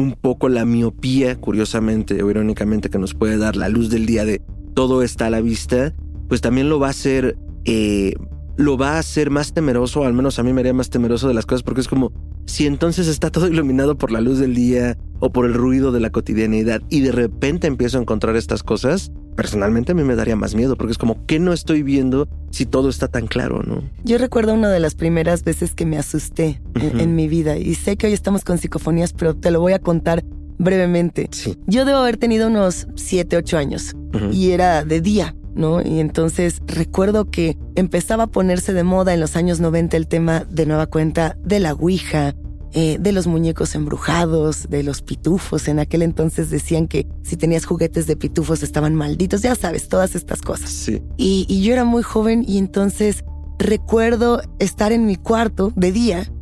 un 0.00 0.12
poco 0.12 0.48
la 0.48 0.64
miopía, 0.64 1.36
curiosamente 1.36 2.22
o 2.22 2.30
irónicamente, 2.30 2.90
que 2.90 2.98
nos 2.98 3.14
puede 3.14 3.36
dar 3.36 3.56
la 3.56 3.68
luz 3.68 3.90
del 3.90 4.06
día 4.06 4.24
de 4.24 4.42
todo 4.74 5.02
está 5.02 5.26
a 5.26 5.30
la 5.30 5.40
vista, 5.40 5.94
pues 6.28 6.40
también 6.40 6.68
lo 6.68 6.78
va 6.78 6.88
a 6.88 6.90
hacer, 6.90 7.36
eh, 7.64 8.14
lo 8.56 8.76
va 8.76 8.92
a 8.92 8.98
hacer 8.98 9.30
más 9.30 9.52
temeroso, 9.52 10.04
al 10.04 10.14
menos 10.14 10.38
a 10.38 10.42
mí 10.42 10.52
me 10.52 10.60
haría 10.60 10.72
más 10.72 10.90
temeroso 10.90 11.28
de 11.28 11.34
las 11.34 11.46
cosas, 11.46 11.62
porque 11.62 11.80
es 11.80 11.88
como, 11.88 12.12
si 12.46 12.66
entonces 12.66 13.06
está 13.06 13.30
todo 13.30 13.48
iluminado 13.48 13.96
por 13.98 14.10
la 14.10 14.20
luz 14.20 14.38
del 14.38 14.54
día 14.54 14.96
o 15.20 15.30
por 15.30 15.46
el 15.46 15.54
ruido 15.54 15.92
de 15.92 16.00
la 16.00 16.10
cotidianidad 16.10 16.82
y 16.88 17.00
de 17.00 17.12
repente 17.12 17.66
empiezo 17.66 17.98
a 17.98 18.02
encontrar 18.02 18.36
estas 18.36 18.62
cosas, 18.62 19.12
personalmente 19.36 19.92
a 19.92 19.94
mí 19.94 20.02
me 20.02 20.16
daría 20.16 20.36
más 20.36 20.54
miedo 20.54 20.76
porque 20.76 20.92
es 20.92 20.98
como, 20.98 21.24
¿qué 21.26 21.38
no 21.38 21.52
estoy 21.52 21.82
viendo 21.82 22.28
si 22.50 22.66
todo 22.66 22.88
está 22.88 23.08
tan 23.08 23.26
claro, 23.26 23.62
no? 23.62 23.82
Yo 24.04 24.18
recuerdo 24.18 24.54
una 24.54 24.70
de 24.70 24.80
las 24.80 24.94
primeras 24.94 25.44
veces 25.44 25.74
que 25.74 25.86
me 25.86 25.98
asusté 25.98 26.60
en, 26.74 27.14
mi 27.14 27.28
vida 27.28 27.56
y 27.56 27.74
sé 27.74 27.96
que 27.96 28.06
hoy 28.06 28.12
estamos 28.12 28.44
con 28.44 28.58
psicofonías, 28.58 29.12
pero 29.12 29.34
te 29.34 29.50
lo 29.50 29.60
voy 29.60 29.72
a 29.72 29.78
contar 29.78 30.24
brevemente. 30.58 31.28
Sí. 31.30 31.56
Yo 31.66 31.84
debo 31.84 31.98
haber 31.98 32.16
tenido 32.16 32.48
unos 32.48 32.86
7, 32.94 33.36
8 33.36 33.58
años 33.58 33.96
y 34.32 34.50
era 34.50 34.84
de 34.84 35.00
día. 35.00 35.34
¿No? 35.52 35.82
Y 35.82 35.98
entonces 35.98 36.62
recuerdo 36.64 37.28
que 37.28 37.58
empezaba 37.74 38.24
a 38.24 38.26
ponerse 38.28 38.72
de 38.72 38.84
moda 38.84 39.12
en 39.12 39.18
los 39.18 39.34
años 39.34 39.58
90 39.58 39.96
el 39.96 40.06
tema 40.06 40.46
de 40.48 40.64
nueva 40.64 40.86
cuenta 40.86 41.36
de 41.42 41.58
la 41.58 41.74
Ouija, 41.74 42.36
eh, 42.72 42.98
de 43.00 43.12
los 43.12 43.26
muñecos 43.26 43.74
embrujados, 43.74 44.68
de 44.68 44.82
los 44.82 45.02
pitufos. 45.02 45.68
En 45.68 45.78
aquel 45.78 46.02
entonces 46.02 46.50
decían 46.50 46.86
que 46.86 47.06
si 47.22 47.36
tenías 47.36 47.64
juguetes 47.64 48.06
de 48.06 48.16
pitufos 48.16 48.62
estaban 48.62 48.94
malditos, 48.94 49.42
ya 49.42 49.54
sabes, 49.54 49.88
todas 49.88 50.14
estas 50.14 50.40
cosas. 50.42 50.70
Sí. 50.70 51.02
Y, 51.16 51.46
y 51.48 51.62
yo 51.62 51.72
era 51.72 51.84
muy 51.84 52.02
joven 52.02 52.44
y 52.46 52.58
entonces 52.58 53.24
recuerdo 53.58 54.40
estar 54.58 54.92
en 54.92 55.06
mi 55.06 55.16
cuarto 55.16 55.72
de 55.76 55.92
día 55.92 56.32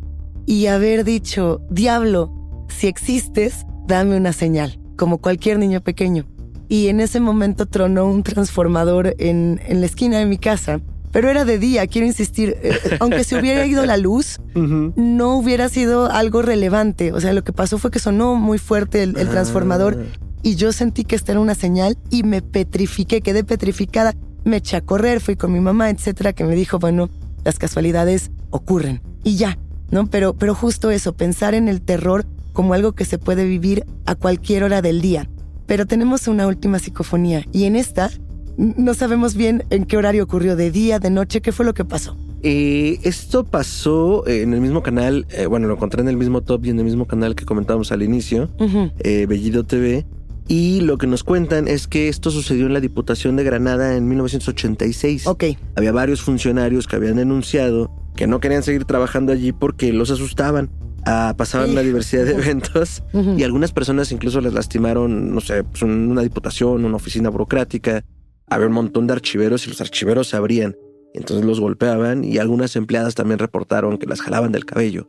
y 0.46 0.66
haber 0.66 1.04
dicho, 1.04 1.60
diablo, 1.70 2.66
si 2.68 2.86
existes, 2.86 3.66
dame 3.86 4.16
una 4.16 4.32
señal, 4.32 4.80
como 4.96 5.18
cualquier 5.18 5.58
niño 5.58 5.80
pequeño. 5.82 6.26
Y 6.68 6.88
en 6.88 7.00
ese 7.00 7.20
momento 7.20 7.66
tronó 7.66 8.04
un 8.04 8.22
transformador 8.22 9.14
en, 9.18 9.60
en 9.66 9.80
la 9.80 9.86
esquina 9.86 10.18
de 10.18 10.26
mi 10.26 10.38
casa 10.38 10.80
pero 11.12 11.30
era 11.30 11.44
de 11.44 11.58
día, 11.58 11.86
quiero 11.86 12.06
insistir, 12.06 12.56
eh, 12.62 12.72
aunque 13.00 13.24
se 13.24 13.38
hubiera 13.38 13.64
ido 13.66 13.84
la 13.86 13.96
luz, 13.96 14.40
no 14.54 15.36
hubiera 15.36 15.68
sido 15.68 16.10
algo 16.10 16.42
relevante. 16.42 17.12
O 17.12 17.20
sea, 17.20 17.32
lo 17.32 17.44
que 17.44 17.52
pasó 17.52 17.78
fue 17.78 17.90
que 17.90 17.98
sonó 17.98 18.34
muy 18.34 18.58
fuerte 18.58 19.02
el, 19.02 19.16
Ah. 19.16 19.24
transformador 19.30 20.04
y 20.42 20.54
yo 20.56 20.72
sentí 20.72 21.04
que 21.04 21.16
esta 21.16 21.32
era 21.32 21.40
una 21.40 21.54
señal 21.54 21.96
y 22.10 22.22
me 22.22 22.42
petrifiqué, 22.42 23.20
quedé 23.20 23.44
petrificada. 23.44 24.14
Me 24.44 24.58
eché 24.58 24.76
a 24.76 24.80
correr, 24.80 25.20
fui 25.20 25.36
con 25.36 25.52
mi 25.52 25.60
mamá, 25.60 25.90
etcétera, 25.90 26.32
que 26.32 26.44
me 26.44 26.54
dijo, 26.54 26.78
bueno, 26.78 27.10
las 27.44 27.58
casualidades 27.58 28.30
ocurren 28.50 29.00
y 29.24 29.36
ya, 29.36 29.58
¿no? 29.90 30.06
Pero, 30.06 30.34
pero 30.34 30.54
justo 30.54 30.90
eso, 30.90 31.12
pensar 31.14 31.54
en 31.54 31.68
el 31.68 31.80
terror 31.82 32.24
como 32.52 32.74
algo 32.74 32.92
que 32.92 33.04
se 33.04 33.18
puede 33.18 33.44
vivir 33.44 33.84
a 34.06 34.14
cualquier 34.14 34.64
hora 34.64 34.80
del 34.82 35.00
día. 35.00 35.28
Pero 35.66 35.86
tenemos 35.86 36.28
una 36.28 36.46
última 36.46 36.78
psicofonía 36.78 37.44
y 37.52 37.64
en 37.64 37.76
esta 37.76 38.10
no 38.58 38.92
sabemos 38.94 39.34
bien 39.34 39.64
en 39.70 39.84
qué 39.86 39.96
horario 39.96 40.24
ocurrió, 40.24 40.56
de 40.56 40.70
día, 40.70 40.98
de 40.98 41.10
noche, 41.10 41.40
qué 41.40 41.52
fue 41.52 41.64
lo 41.64 41.72
que 41.74 41.84
pasó. 41.84 42.16
Eh, 42.42 42.98
esto 43.02 43.44
pasó 43.44 44.26
en 44.28 44.52
el 44.54 44.60
mismo 44.60 44.82
canal, 44.82 45.26
eh, 45.30 45.46
bueno, 45.46 45.66
lo 45.68 45.74
encontré 45.74 46.02
en 46.02 46.08
el 46.08 46.16
mismo 46.16 46.42
top 46.42 46.66
y 46.66 46.70
en 46.70 46.78
el 46.78 46.84
mismo 46.84 47.06
canal 47.06 47.34
que 47.34 47.44
comentábamos 47.44 47.90
al 47.92 48.02
inicio, 48.02 48.50
eh, 48.98 49.26
Bellido 49.28 49.64
TV. 49.64 50.04
Y 50.50 50.80
lo 50.80 50.96
que 50.98 51.06
nos 51.06 51.24
cuentan 51.24 51.68
es 51.68 51.86
que 51.88 52.08
esto 52.08 52.30
sucedió 52.30 52.66
en 52.66 52.72
la 52.72 52.80
Diputación 52.80 53.36
de 53.36 53.44
Granada 53.44 53.96
en 53.96 54.08
1986. 54.08 55.26
Ok. 55.26 55.44
Había 55.76 55.92
varios 55.92 56.22
funcionarios 56.22 56.86
que 56.86 56.96
habían 56.96 57.16
denunciado 57.16 57.90
que 58.16 58.26
no 58.26 58.40
querían 58.40 58.62
seguir 58.62 58.84
trabajando 58.84 59.32
allí 59.32 59.52
porque 59.52 59.92
los 59.92 60.10
asustaban. 60.10 60.70
Ah, 61.06 61.34
pasaban 61.36 61.70
una 61.70 61.82
diversidad 61.82 62.24
de 62.24 62.32
eventos 62.32 63.02
y 63.36 63.42
algunas 63.44 63.72
personas 63.72 64.10
incluso 64.10 64.40
les 64.40 64.52
lastimaron, 64.52 65.32
no 65.34 65.40
sé, 65.40 65.62
pues, 65.64 65.82
un- 65.82 66.08
una 66.10 66.22
diputación, 66.22 66.84
una 66.84 66.96
oficina 66.96 67.28
burocrática. 67.30 68.04
Había 68.50 68.66
un 68.66 68.72
montón 68.72 69.06
de 69.06 69.12
archiveros 69.12 69.66
y 69.66 69.70
los 69.70 69.80
archiveros 69.80 70.28
se 70.28 70.36
abrían. 70.36 70.76
Entonces 71.14 71.44
los 71.44 71.60
golpeaban 71.60 72.24
y 72.24 72.38
algunas 72.38 72.76
empleadas 72.76 73.14
también 73.14 73.38
reportaron 73.38 73.98
que 73.98 74.06
las 74.06 74.20
jalaban 74.20 74.52
del 74.52 74.64
cabello. 74.64 75.08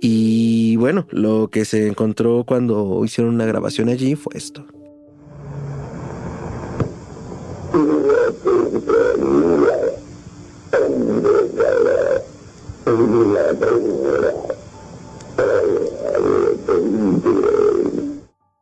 Y 0.00 0.76
bueno, 0.76 1.06
lo 1.10 1.48
que 1.48 1.64
se 1.64 1.86
encontró 1.86 2.44
cuando 2.44 3.04
hicieron 3.04 3.34
una 3.34 3.44
grabación 3.44 3.88
allí 3.88 4.14
fue 4.14 4.36
esto. 4.36 4.66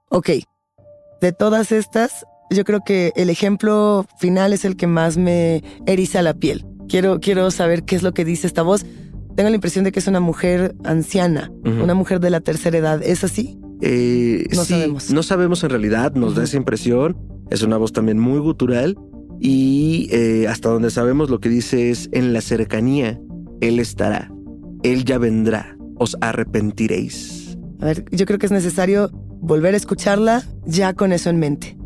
Ok. 0.09 0.31
De 1.21 1.33
todas 1.33 1.73
estas, 1.73 2.25
yo 2.53 2.65
creo 2.65 2.81
que 2.85 3.13
el 3.17 3.31
ejemplo 3.31 4.07
final 4.19 4.53
es 4.53 4.65
el 4.65 4.77
que 4.77 4.87
más 4.87 5.17
me 5.17 5.63
eriza 5.87 6.23
la 6.23 6.35
piel. 6.35 6.65
Quiero, 6.89 7.21
quiero 7.21 7.51
saber 7.51 7.85
qué 7.85 7.97
es 7.97 8.03
lo 8.03 8.13
que 8.13 8.25
dice 8.25 8.47
esta 8.47 8.63
voz. 8.63 8.85
Tengo 9.37 9.49
la 9.49 9.55
impresión 9.55 9.85
de 9.85 9.93
que 9.93 9.99
es 9.99 10.07
una 10.07 10.21
mujer 10.21 10.75
anciana, 10.85 11.51
una 11.65 11.95
mujer 11.95 12.21
de 12.21 12.31
la 12.31 12.41
tercera 12.41 12.77
edad. 12.79 13.03
¿Es 13.03 13.25
así? 13.25 13.59
Eh, 13.81 14.47
No 14.55 14.65
sí, 14.65 14.75
sabemos. 14.75 15.11
No 15.11 15.23
sabemos 15.23 15.65
en 15.65 15.71
realidad, 15.71 16.15
nos 16.15 16.35
da 16.35 16.45
esa 16.45 16.57
impresión. 16.57 17.17
Es 17.51 17.63
una 17.63 17.77
voz 17.79 17.93
también 17.93 18.19
muy 18.19 18.39
gutural. 18.41 18.99
Y 19.41 20.09
eh, 20.13 20.47
hasta 20.49 20.69
donde 20.69 20.91
sabemos 20.91 21.31
lo 21.31 21.41
que 21.41 21.49
dice 21.49 21.91
es, 21.91 22.09
en 22.13 22.33
la 22.33 22.41
cercanía, 22.43 23.19
Él 23.61 23.79
estará. 23.81 24.31
Él 24.83 25.05
ya 25.05 25.19
vendrá. 25.19 25.77
Os 25.97 26.17
arrepentiréis. 26.21 27.57
A 27.81 27.87
ver, 27.87 28.05
yo 28.13 28.27
creo 28.27 28.39
que 28.39 28.47
es 28.47 28.53
necesario 28.53 29.11
volver 29.41 29.75
a 29.75 29.77
escucharla 29.77 30.45
ya 30.65 30.95
con 30.95 31.13
eso 31.13 31.31
en 31.31 31.39
mente. 31.39 31.77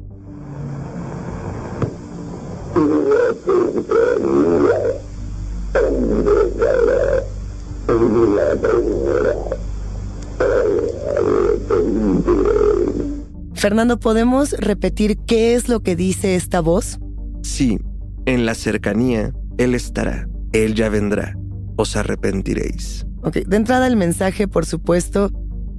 Fernando, 13.55 13.99
¿podemos 13.99 14.53
repetir 14.53 15.17
qué 15.27 15.55
es 15.55 15.69
lo 15.69 15.81
que 15.81 15.97
dice 15.97 16.37
esta 16.37 16.61
voz? 16.61 16.99
Sí, 17.43 17.79
en 18.27 18.47
la 18.47 18.55
cercanía, 18.55 19.33
Él 19.59 19.75
estará. 19.75 20.29
Él 20.53 20.75
ya 20.75 20.89
vendrá. 20.89 21.37
Os 21.77 21.97
arrepentiréis. 21.97 23.07
Ok, 23.23 23.39
de 23.47 23.57
entrada 23.57 23.87
el 23.87 23.97
mensaje, 23.97 24.47
por 24.47 24.67
supuesto, 24.67 25.33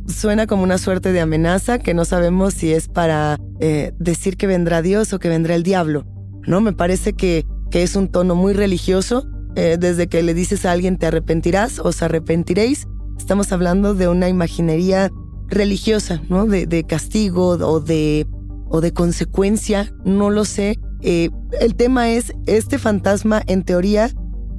suena 0.07 0.47
como 0.47 0.63
una 0.63 0.77
suerte 0.77 1.13
de 1.13 1.21
amenaza 1.21 1.79
que 1.79 1.93
no 1.93 2.03
sabemos 2.03 2.55
si 2.55 2.73
es 2.73 2.87
para 2.87 3.37
eh, 3.59 3.93
decir 3.99 4.37
que 4.37 4.47
vendrá 4.47 4.81
Dios 4.81 5.13
o 5.13 5.19
que 5.19 5.29
vendrá 5.29 5.55
el 5.55 5.63
diablo. 5.63 6.05
¿No? 6.47 6.61
Me 6.61 6.73
parece 6.73 7.13
que, 7.13 7.45
que 7.69 7.83
es 7.83 7.95
un 7.95 8.07
tono 8.07 8.35
muy 8.35 8.53
religioso. 8.53 9.27
Eh, 9.55 9.77
desde 9.79 10.07
que 10.07 10.21
le 10.23 10.33
dices 10.33 10.65
a 10.65 10.71
alguien 10.71 10.97
te 10.97 11.07
arrepentirás, 11.07 11.79
os 11.79 12.03
arrepentiréis, 12.03 12.87
estamos 13.17 13.51
hablando 13.51 13.95
de 13.95 14.07
una 14.07 14.29
imaginería 14.29 15.11
religiosa, 15.47 16.21
¿no? 16.29 16.45
De, 16.45 16.67
de 16.67 16.83
castigo 16.83 17.49
o 17.49 17.79
de, 17.79 18.27
o 18.69 18.81
de 18.81 18.93
consecuencia, 18.93 19.91
no 20.05 20.29
lo 20.29 20.45
sé. 20.45 20.79
Eh, 21.01 21.29
el 21.59 21.75
tema 21.75 22.11
es, 22.11 22.33
este 22.45 22.77
fantasma 22.77 23.41
en 23.47 23.63
teoría 23.63 24.11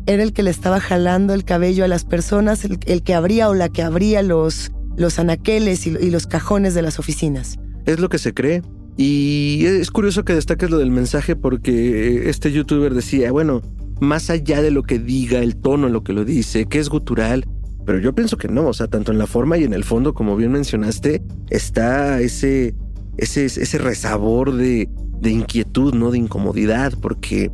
era 0.07 0.23
el 0.23 0.33
que 0.33 0.43
le 0.43 0.51
estaba 0.51 0.81
jalando 0.81 1.35
el 1.35 1.45
cabello 1.45 1.85
a 1.85 1.89
las 1.89 2.05
personas, 2.05 2.65
el, 2.65 3.03
que 3.03 3.15
abría 3.15 3.49
o 3.49 3.55
la 3.55 3.69
que 3.69 3.83
abría 3.83 4.23
los, 4.23 4.73
los 4.97 5.19
anaqueles 5.19 5.87
y, 5.87 5.91
y 5.91 6.11
los 6.11 6.27
cajones 6.27 6.75
de 6.75 6.83
las 6.83 6.99
oficinas. 6.99 7.57
Es 7.87 8.01
lo 8.01 8.09
que 8.09 8.19
se 8.19 8.35
cree. 8.35 8.63
Y 9.01 9.65
es 9.65 9.93
curioso 9.93 10.25
que 10.25 10.35
destaques 10.35 10.71
lo 10.71 10.79
del 10.79 10.91
mensaje 10.91 11.37
porque 11.37 12.29
este 12.29 12.51
youtuber 12.51 12.93
decía, 12.95 13.31
bueno, 13.31 13.63
más 14.01 14.29
allá 14.29 14.61
de 14.61 14.73
lo 14.73 14.83
que 14.83 14.99
diga, 14.99 15.39
el 15.39 15.55
tono 15.55 15.87
en 15.87 15.93
lo 15.93 16.03
que 16.03 16.13
lo 16.13 16.25
dice, 16.25 16.67
que 16.67 16.81
es 16.81 16.89
gutural, 16.89 17.47
pero 17.87 18.01
yo 18.01 18.13
pienso 18.13 18.37
que 18.37 18.49
no, 18.49 18.67
o 18.67 18.75
sea, 18.75 18.89
tanto 18.89 19.13
en 19.13 19.19
la 19.19 19.29
forma 19.29 19.57
y 19.57 19.63
en 19.63 19.73
el 19.73 19.85
fondo, 19.85 20.15
como 20.15 20.35
bien 20.35 20.51
mencionaste, 20.51 21.23
está 21.49 22.21
ese, 22.21 22.75
ese, 23.19 23.45
ese 23.45 23.79
resabor 23.79 24.57
de, 24.57 24.89
de 25.21 25.31
inquietud, 25.31 25.95
¿no? 25.95 26.11
De 26.11 26.19
incomodidad, 26.19 26.93
porque 27.01 27.53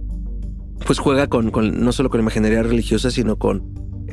pues 0.87 0.99
juega 0.99 1.27
con, 1.27 1.51
con 1.51 1.85
no 1.85 1.93
solo 1.93 2.09
con 2.09 2.21
imaginería 2.21 2.63
religiosa, 2.63 3.11
sino 3.11 3.37
con 3.37 3.63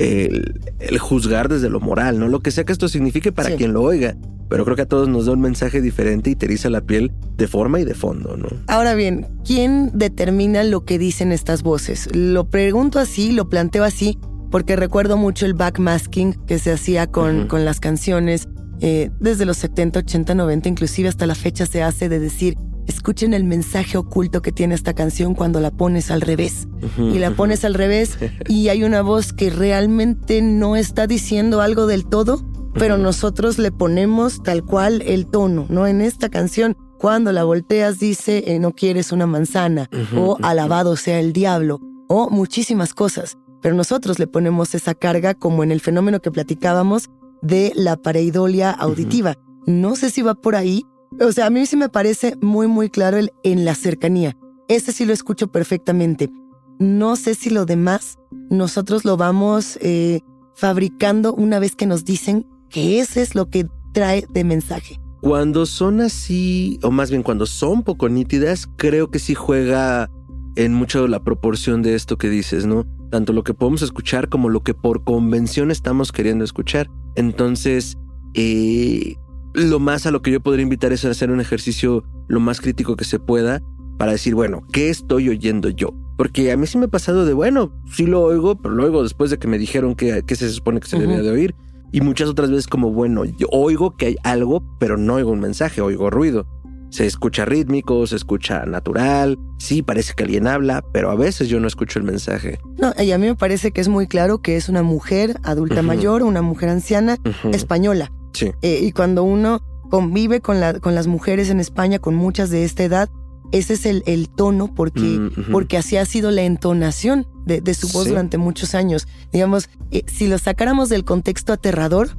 el, 0.02 0.62
el, 0.80 0.98
juzgar 1.00 1.50
desde 1.50 1.70
lo 1.70 1.80
moral, 1.80 2.20
¿no? 2.20 2.28
Lo 2.28 2.40
que 2.42 2.52
sea 2.52 2.64
que 2.64 2.72
esto 2.74 2.88
signifique 2.88 3.32
para 3.32 3.50
Sí. 3.50 3.56
quien 3.56 3.74
lo 3.74 3.82
oiga. 3.84 4.16
Pero 4.50 4.66
creo 4.66 4.76
que 4.76 4.82
a 4.82 4.88
todos 4.88 5.08
nos 5.08 5.28
da 5.28 5.32
un 5.32 5.40
mensaje 5.40 5.80
diferente 5.82 6.30
y 6.30 6.36
te 6.36 6.46
eriza 6.46 6.70
la 6.70 6.82
piel 6.82 7.14
de 7.38 7.48
forma 7.48 7.80
y 7.80 7.86
de 7.86 7.94
fondo, 7.94 8.36
¿no? 8.36 8.48
Ahora 8.68 8.96
bien, 8.96 9.28
¿quién 9.46 9.92
determina 9.94 10.64
lo 10.64 10.84
que 10.84 11.00
dicen 11.00 11.32
estas 11.32 11.64
voces? 11.64 12.10
Lo 12.14 12.50
pregunto 12.50 13.00
así, 13.00 13.32
lo 13.32 13.48
planteo 13.48 13.86
así, 13.86 14.18
porque 14.50 14.76
recuerdo 14.76 15.16
mucho 15.16 15.46
el 15.46 15.54
backmasking 15.54 16.34
que 16.46 16.60
se 16.60 16.74
hacía 16.74 17.08
con, 17.08 17.48
con 17.48 17.64
las 17.64 17.80
canciones 17.80 18.50
eh, 18.82 19.10
desde 19.22 19.46
los 19.46 19.56
70, 19.58 20.00
80, 20.00 20.36
90, 20.36 20.68
inclusive 20.68 21.08
hasta 21.08 21.26
la 21.26 21.36
fecha 21.36 21.66
se 21.66 21.82
hace 21.84 22.10
de 22.10 22.20
decir, 22.20 22.56
escuchen 22.88 23.34
el 23.34 23.44
mensaje 23.44 23.98
oculto 23.98 24.42
que 24.42 24.52
tiene 24.52 24.76
esta 24.76 24.94
canción 24.94 25.34
cuando 25.34 25.60
la 25.60 25.72
pones 25.72 26.12
al 26.12 26.22
revés. 26.22 26.68
Y 26.98 27.20
la 27.20 27.32
pones 27.32 27.64
al 27.66 27.74
revés 27.74 28.18
y 28.48 28.70
hay 28.70 28.84
una 28.84 29.02
voz 29.02 29.34
que 29.34 29.50
realmente 29.50 30.42
no 30.42 30.76
está 30.76 31.08
diciendo 31.08 31.62
algo 31.62 31.88
del 31.88 32.06
todo, 32.06 32.44
pero 32.74 32.98
nosotros 32.98 33.58
le 33.58 33.72
ponemos 33.72 34.42
tal 34.44 34.64
cual 34.64 35.02
el 35.04 35.28
tono, 35.28 35.66
¿no? 35.70 35.88
En 35.88 36.02
esta 36.02 36.30
canción, 36.30 36.78
cuando 36.98 37.32
la 37.32 37.44
volteas 37.44 38.00
dice, 38.00 38.44
eh, 38.48 38.60
no 38.60 38.74
quieres 38.74 39.12
una 39.12 39.28
manzana, 39.28 39.90
o 40.16 40.38
alabado 40.42 40.96
sea 40.96 41.20
el 41.20 41.34
diablo, 41.34 41.80
o 42.08 42.30
muchísimas 42.30 42.94
cosas. 42.94 43.38
Pero 43.62 43.76
nosotros 43.76 44.20
le 44.20 44.28
ponemos 44.28 44.74
esa 44.74 44.96
carga 44.96 45.34
como 45.34 45.64
en 45.64 45.72
el 45.72 45.82
fenómeno 45.82 46.20
que 46.20 46.32
platicábamos 46.32 47.10
de 47.42 47.72
la 47.76 47.98
pareidolia 47.98 48.72
auditiva. 48.72 49.36
No 49.66 49.96
sé 49.96 50.10
si 50.10 50.22
va 50.22 50.34
por 50.36 50.56
ahí. 50.56 50.84
O 51.20 51.32
sea, 51.32 51.48
a 51.48 51.50
mí 51.50 51.66
sí 51.66 51.76
me 51.76 51.90
parece 51.90 52.38
muy, 52.42 52.68
muy 52.68 52.90
claro 52.90 53.18
el 53.18 53.32
en 53.44 53.66
la 53.66 53.76
cercanía. 53.76 54.38
Ese 54.68 54.92
sí 54.92 55.06
lo 55.06 55.14
escucho 55.14 55.52
perfectamente. 55.52 56.32
No 56.80 57.16
sé 57.16 57.36
si 57.36 57.50
lo 57.50 57.66
demás 57.66 58.18
nosotros 58.50 59.06
lo 59.06 59.18
vamos 59.18 59.78
eh, 59.82 60.22
fabricando 60.56 61.34
una 61.34 61.60
vez 61.60 61.76
que 61.76 61.86
nos 61.86 62.06
dicen 62.06 62.48
que 62.70 63.00
ese 63.00 63.22
es 63.22 63.36
lo 63.36 63.50
que 63.50 63.68
trae 63.94 64.26
de 64.30 64.44
mensaje. 64.44 65.00
Cuando 65.22 65.66
son 65.66 66.02
así, 66.02 66.80
o 66.82 66.90
más 66.90 67.12
bien 67.12 67.24
cuando 67.24 67.46
son 67.46 67.84
poco 67.84 68.10
nítidas, 68.10 68.68
creo 68.78 69.12
que 69.12 69.20
sí 69.20 69.36
juega 69.36 70.10
en 70.56 70.74
mucho 70.74 71.08
la 71.08 71.24
proporción 71.24 71.82
de 71.82 71.96
esto 71.96 72.18
que 72.18 72.30
dices, 72.30 72.66
¿no? 72.66 72.86
Tanto 73.12 73.34
lo 73.34 73.44
que 73.44 73.54
podemos 73.54 73.82
escuchar 73.82 74.30
como 74.30 74.50
lo 74.50 74.64
que 74.64 74.74
por 74.74 75.04
convención 75.04 75.70
estamos 75.70 76.12
queriendo 76.12 76.44
escuchar. 76.44 76.90
Entonces, 77.16 77.98
eh, 78.34 79.16
lo 79.54 79.80
más 79.80 80.06
a 80.06 80.12
lo 80.12 80.22
que 80.22 80.32
yo 80.32 80.42
podría 80.42 80.64
invitar 80.64 80.94
es 80.94 81.06
a 81.06 81.10
hacer 81.10 81.32
un 81.32 81.42
ejercicio 81.42 82.04
lo 82.28 82.40
más 82.40 82.62
crítico 82.62 82.96
que 82.96 83.06
se 83.06 83.20
pueda 83.20 83.62
para 83.98 84.14
decir, 84.14 84.34
bueno, 84.34 84.64
¿qué 84.72 84.90
estoy 84.90 85.30
oyendo 85.30 85.70
yo? 85.70 85.94
Porque 86.18 86.52
a 86.52 86.58
mí 86.58 86.68
sí 86.68 86.78
me 86.78 86.86
ha 86.86 86.90
pasado 86.90 87.26
de, 87.26 87.34
bueno, 87.34 87.72
sí 87.92 88.06
lo 88.06 88.22
oigo, 88.22 88.60
pero 88.60 88.74
lo 88.74 88.84
oigo 88.84 89.04
después 89.04 89.30
de 89.30 89.38
que 89.38 89.48
me 89.48 89.58
dijeron 89.58 89.96
que, 89.96 90.24
que 90.24 90.36
se 90.36 90.50
supone 90.50 90.80
que 90.80 90.88
se 90.88 91.00
debía 91.00 91.22
de 91.22 91.30
oír. 91.30 91.56
Y 91.92 92.02
muchas 92.02 92.30
otras 92.30 92.50
veces 92.50 92.68
como, 92.68 92.92
bueno, 92.92 93.26
yo 93.26 93.48
oigo 93.52 93.98
que 93.98 94.08
hay 94.08 94.16
algo, 94.24 94.64
pero 94.80 94.98
no 94.98 95.16
oigo 95.16 95.32
un 95.32 95.42
mensaje, 95.42 95.82
oigo 95.82 96.10
ruido. 96.10 96.48
Se 96.90 97.06
escucha 97.06 97.46
rítmico, 97.46 98.06
se 98.08 98.16
escucha 98.16 98.66
natural, 98.66 99.38
sí, 99.60 99.82
parece 99.82 100.14
que 100.14 100.24
alguien 100.24 100.48
habla, 100.48 100.84
pero 100.92 101.10
a 101.10 101.16
veces 101.16 101.48
yo 101.48 101.60
no 101.60 101.68
escucho 101.68 102.00
el 102.00 102.06
mensaje. 102.06 102.60
No, 102.78 102.94
y 103.02 103.12
a 103.12 103.18
mí 103.18 103.28
me 103.28 103.36
parece 103.36 103.72
que 103.72 103.82
es 103.82 103.88
muy 103.88 104.08
claro 104.08 104.42
que 104.42 104.58
es 104.58 104.68
una 104.68 104.84
mujer 104.84 105.40
adulta 105.44 105.82
mayor, 105.82 106.24
una 106.24 106.42
mujer 106.42 106.70
anciana, 106.70 107.18
española. 107.52 108.12
Sí. 108.34 108.52
Eh, 108.62 108.80
y 108.84 108.92
cuando 108.92 109.24
uno 109.24 109.62
convive 109.90 110.40
con, 110.42 110.60
la- 110.60 110.80
con 110.80 110.96
las 110.96 111.08
mujeres 111.08 111.50
en 111.50 111.60
España, 111.60 112.00
con 112.00 112.16
muchas 112.16 112.50
de 112.50 112.64
esta 112.64 112.84
edad, 112.84 113.10
ese 113.52 113.74
es 113.74 113.86
el, 113.86 114.04
el 114.06 114.30
tono 114.30 114.74
porque, 114.74 115.02
Mm, 115.02 115.52
porque 115.52 115.78
así 115.78 115.98
ha 115.98 116.06
sido 116.06 116.32
la 116.32 116.44
entonación 116.44 117.28
de, 117.46 117.60
de 117.60 117.74
su 117.74 117.90
voz 117.90 118.04
Sí. 118.06 118.10
durante 118.12 118.38
muchos 118.38 118.74
años. 118.76 119.08
Digamos, 119.34 119.70
eh, 119.92 120.04
si 120.08 120.28
lo 120.28 120.38
sacáramos 120.38 120.88
del 120.88 121.04
contexto 121.04 121.52
aterrador, 121.52 122.10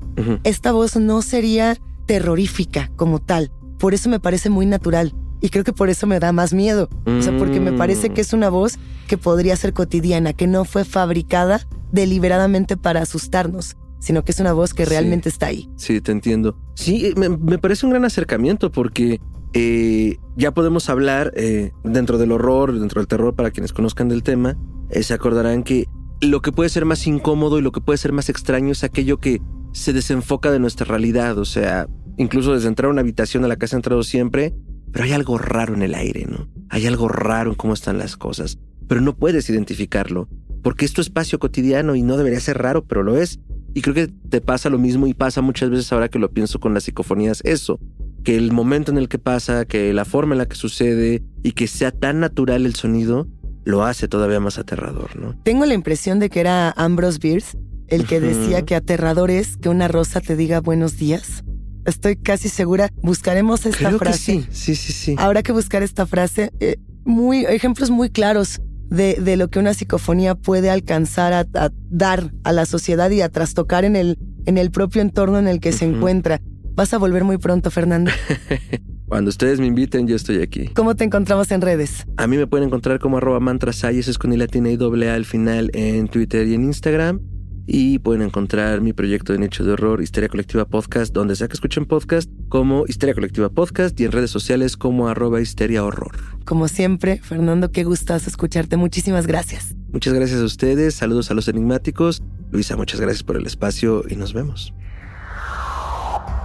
esta 0.44 0.72
voz 0.72 0.96
no 0.96 1.22
sería 1.22 1.79
terrorífica 2.07 2.90
como 2.96 3.18
tal. 3.18 3.51
Por 3.79 3.94
eso 3.94 4.11
me 4.11 4.20
parece 4.20 4.51
muy 4.51 4.66
natural. 4.66 5.14
Y 5.40 5.48
creo 5.48 5.64
que 5.64 5.72
por 5.72 5.88
eso 5.88 6.07
me 6.07 6.20
da 6.20 6.31
más 6.33 6.53
miedo. 6.53 6.88
O 7.07 7.22
sea, 7.22 7.37
porque 7.38 7.59
me 7.59 7.72
parece 7.72 8.11
Mm. 8.11 8.14
que 8.14 8.20
es 8.20 8.33
una 8.35 8.51
voz 8.51 8.79
que 9.09 9.16
podría 9.16 9.57
ser 9.57 9.72
cotidiana, 9.72 10.35
que 10.35 10.46
no 10.46 10.64
fue 10.66 10.85
fabricada 10.85 11.66
deliberadamente 11.90 12.77
para 12.77 13.03
asustarnos, 13.03 13.77
sino 14.02 14.24
que 14.24 14.32
es 14.32 14.40
una 14.40 14.52
voz 14.52 14.74
que 14.74 14.84
Sí. 14.84 14.90
realmente 14.90 15.28
está 15.28 15.46
ahí. 15.46 15.70
Sí, 15.76 16.00
te 16.00 16.10
entiendo. 16.12 16.58
Sí, 16.74 17.14
me, 17.16 17.28
me 17.28 17.56
parece 17.58 17.86
un 17.86 17.92
gran 17.92 18.04
acercamiento 18.04 18.70
porque 18.72 19.20
eh, 19.54 20.16
ya 20.36 20.52
podemos 20.52 20.88
hablar 20.88 21.32
eh, 21.36 21.70
dentro 21.84 22.18
del 22.18 22.32
horror, 22.32 22.78
dentro 22.78 23.00
del 23.00 23.06
terror, 23.06 23.34
para 23.36 23.50
quienes 23.50 23.72
conozcan 23.72 24.08
del 24.08 24.22
tema, 24.22 24.56
eh, 24.90 25.02
se 25.02 25.14
acordarán 25.14 25.62
que 25.62 25.86
lo 26.20 26.40
que 26.42 26.52
puede 26.52 26.68
ser 26.70 26.84
más 26.84 27.06
incómodo 27.06 27.58
y 27.58 27.62
lo 27.62 27.70
que 27.72 27.80
puede 27.80 27.96
ser 27.98 28.12
más 28.12 28.28
extraño 28.28 28.72
es 28.72 28.82
aquello 28.84 29.18
que 29.18 29.40
se 29.72 29.92
desenfoca 29.92 30.50
de 30.50 30.58
nuestra 30.58 30.86
realidad. 30.86 31.38
O 31.38 31.44
sea, 31.44 31.86
incluso 32.16 32.54
desde 32.54 32.68
entrar 32.68 32.88
a 32.88 32.92
una 32.92 33.00
habitación 33.02 33.44
a 33.44 33.48
la 33.48 33.56
que 33.56 33.66
has 33.66 33.72
entrado 33.72 34.02
siempre, 34.02 34.54
pero 34.90 35.04
hay 35.04 35.12
algo 35.12 35.38
raro 35.38 35.74
en 35.74 35.82
el 35.82 35.94
aire, 35.94 36.26
¿no? 36.28 36.48
Hay 36.70 36.86
algo 36.86 37.08
raro 37.08 37.50
en 37.50 37.56
cómo 37.56 37.72
están 37.74 37.98
las 37.98 38.16
cosas, 38.16 38.58
pero 38.88 39.00
no 39.00 39.16
puedes 39.16 39.48
identificarlo, 39.50 40.28
porque 40.62 40.84
es 40.84 40.92
tu 40.92 41.00
espacio 41.00 41.38
cotidiano 41.38 41.94
y 41.94 42.02
no 42.02 42.16
debería 42.16 42.40
ser 42.40 42.58
raro, 42.58 42.84
pero 42.84 43.02
lo 43.02 43.16
es. 43.16 43.38
Y 43.74 43.82
creo 43.82 43.94
que 43.94 44.08
te 44.28 44.40
pasa 44.40 44.68
lo 44.70 44.78
mismo 44.78 45.06
y 45.06 45.14
pasa 45.14 45.40
muchas 45.40 45.70
veces 45.70 45.92
ahora 45.92 46.08
que 46.08 46.18
lo 46.18 46.30
pienso 46.30 46.61
con 46.61 46.74
las 46.74 46.85
psicofonías, 46.85 47.40
eso, 47.44 47.78
que 48.24 48.37
el 48.37 48.52
momento 48.52 48.92
en 48.92 48.98
el 48.98 49.08
que 49.08 49.18
pasa, 49.18 49.64
que 49.64 49.92
la 49.92 50.04
forma 50.04 50.35
en 50.35 50.38
la 50.38 50.46
que 50.46 50.56
sucede 50.56 51.22
y 51.42 51.52
que 51.52 51.66
sea 51.66 51.90
tan 51.90 52.20
natural 52.20 52.66
el 52.66 52.74
sonido, 52.74 53.26
lo 53.64 53.85
hace 53.85 54.08
todavía 54.08 54.40
más 54.40 54.58
aterrador, 54.58 55.16
¿no? 55.16 55.35
Tengo 55.44 55.64
la 55.66 55.74
impresión 55.74 56.18
de 56.18 56.28
que 56.30 56.40
era 56.40 56.70
Ambrose 56.72 57.18
Bierce 57.20 57.56
el 57.92 58.06
que 58.06 58.20
decía 58.20 58.62
que 58.64 58.74
aterrador 58.74 59.30
es 59.30 59.58
que 59.58 59.68
una 59.68 59.87
rosa 59.87 60.22
te 60.22 60.35
diga 60.35 60.61
buenos 60.61 60.96
días. 60.96 61.44
Estoy 61.85 62.16
casi 62.16 62.48
segura. 62.48 62.88
Buscaremos 63.02 63.66
esta 63.66 63.76
Creo 63.88 63.98
que 63.98 64.06
frase. 64.06 64.18
sí, 64.18 64.46
sí, 64.50 64.74
sí, 64.76 64.92
sí. 64.94 65.14
Habrá 65.18 65.42
que 65.42 65.52
buscar 65.52 65.82
esta 65.82 66.06
frase. 66.06 66.50
eh, 66.61 66.76
muy, 67.04 67.44
ejemplos 67.44 67.90
muy 67.90 68.08
claros 68.08 68.62
de, 68.92 69.14
de 69.14 69.37
lo 69.37 69.48
que 69.48 69.59
una 69.59 69.74
psicofonía 69.74 70.35
puede 70.35 70.70
alcanzar 70.70 71.33
a, 71.33 71.46
a 71.55 71.70
dar 71.90 72.33
a 72.44 72.52
la 72.52 72.66
sociedad 72.66 73.11
y 73.11 73.22
a 73.22 73.28
trastocar 73.28 73.85
en 73.85 73.96
el, 73.96 74.18
en 74.46 74.59
el 74.59 74.70
propio 74.70 75.02
entorno 75.02 75.38
en 75.38 75.48
el 75.48 75.61
que 75.61 75.72
se 75.72 75.85
encuentra. 75.85 76.40
Vas 76.74 76.94
a 76.94 76.98
volver 76.98 77.24
muy 77.24 77.38
pronto, 77.38 77.70
Fernando. 77.70 78.11
Cuando 79.09 79.28
ustedes 79.28 79.61
me 79.61 79.66
inviten, 79.66 80.07
yo 80.07 80.16
estoy 80.16 80.40
aquí. 80.40 80.68
¿Cómo 80.68 80.94
te 80.94 81.05
encontramos 81.05 81.50
en 81.50 81.61
redes? 81.61 82.07
A 82.16 82.26
mí 82.26 82.38
me 82.38 82.46
pueden 82.46 82.68
encontrar 82.68 82.98
como 82.98 83.18
arroba 83.18 83.40
mantrasay, 83.40 83.98
eso 83.98 84.11
es 84.11 84.16
con 84.16 84.37
latina 84.38 84.70
y 84.70 84.76
doble 84.76 85.11
A 85.11 85.14
al 85.14 85.26
final 85.26 85.70
en 85.74 86.09
Twitter 86.09 86.46
y 86.46 86.55
en 86.55 86.64
Instagram. 86.64 87.20
Y 87.66 88.01
pueden 88.01 88.22
encontrar 88.22 88.81
mi 88.81 88.92
proyecto 88.92 89.33
de 89.33 89.38
nicho 89.38 89.64
de 89.64 89.72
horror, 89.72 90.03
Histeria 90.03 90.29
Colectiva 90.29 90.64
Podcast, 90.64 91.14
donde 91.14 91.37
sea 91.37 91.48
que 91.48 91.55
escuchen 91.55 91.87
podcast, 91.87 92.29
como 92.48 92.85
Histeria 92.88 93.14
Colectiva 93.14 93.51
Podcast 93.51 93.98
y 94.01 94.05
en 94.05 94.12
redes 94.12 94.31
sociales 94.31 94.77
como 94.77 95.09
arroba 95.09 95.40
histeria 95.40 95.85
horror. 95.85 96.16
Como 96.44 96.66
siempre, 96.68 97.18
Fernando, 97.22 97.70
qué 97.70 97.85
gustazo 97.85 98.29
escucharte. 98.29 98.77
Muchísimas 98.77 99.27
gracias. 99.27 99.77
Muchas 99.92 100.12
gracias 100.12 100.40
a 100.40 100.44
ustedes, 100.44 100.94
saludos 100.94 101.31
a 101.31 101.35
los 101.35 101.46
enigmáticos. 101.48 102.22
Luisa, 102.51 102.77
muchas 102.77 103.01
gracias 103.01 103.22
por 103.22 103.37
el 103.37 103.46
espacio 103.46 104.03
y 104.09 104.16
nos 104.16 104.33
vemos. 104.33 104.75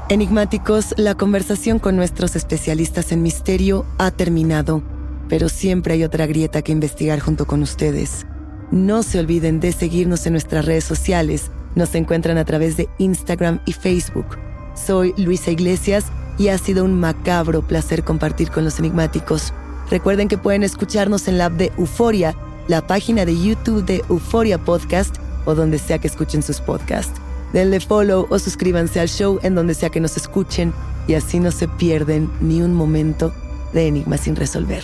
Enigmáticos, 0.10 0.94
la 0.98 1.16
conversación 1.16 1.80
con 1.80 1.98
nuestros 1.98 2.36
especialistas 2.38 3.12
en 3.12 3.24
misterio 3.24 3.86
ha 3.98 4.12
terminado, 4.12 4.82
pero 5.28 5.50
siempre 5.50 5.96
hay 5.96 6.04
otra 6.04 6.28
grieta 6.28 6.62
que 6.62 6.72
investigar 6.72 7.20
junto 7.20 7.46
con 7.46 7.62
ustedes. 7.62 8.26
No 8.72 9.02
se 9.02 9.20
olviden 9.20 9.62
de 9.62 9.72
seguirnos 9.72 10.26
en 10.26 10.34
nuestras 10.34 10.66
redes 10.66 10.84
sociales. 10.84 11.52
Nos 11.76 11.96
encuentran 11.96 12.38
a 12.38 12.44
través 12.44 12.76
de 12.76 12.90
Instagram 12.98 13.62
y 13.66 13.72
Facebook. 13.72 14.26
Soy 14.76 15.14
Luisa 15.18 15.52
Iglesias 15.52 16.08
y 16.38 16.50
ha 16.50 16.58
sido 16.58 16.84
un 16.84 17.00
macabro 17.00 17.66
placer 17.66 18.04
compartir 18.04 18.52
con 18.52 18.66
los 18.66 18.78
enigmáticos. 18.78 19.54
Recuerden 19.90 20.28
que 20.28 20.38
pueden 20.38 20.64
escucharnos 20.64 21.30
en 21.30 21.38
la 21.38 21.46
app 21.46 21.54
de 21.54 21.72
Euforia, 21.78 22.36
la 22.68 22.86
página 22.86 23.24
de 23.24 23.42
YouTube 23.42 23.86
de 23.86 24.04
Euforia 24.10 24.58
Podcast 24.58 25.16
o 25.46 25.56
donde 25.56 25.80
sea 25.80 26.00
que 26.00 26.08
escuchen 26.08 26.44
sus 26.44 26.60
podcasts. 26.60 27.22
Denle 27.54 27.80
follow 27.80 28.28
o 28.30 28.38
suscríbanse 28.38 29.00
al 29.00 29.08
show 29.08 29.40
en 29.44 29.56
donde 29.56 29.76
sea 29.76 29.90
que 29.90 30.02
nos 30.02 30.18
escuchen 30.18 30.74
y 31.08 31.14
así 31.14 31.40
no 31.40 31.52
se 31.52 31.70
pierden 31.70 32.30
ni 32.42 32.62
un 32.62 32.74
momento 32.74 33.34
de 33.72 33.88
Enigma 33.88 34.18
sin 34.18 34.36
resolver. 34.36 34.84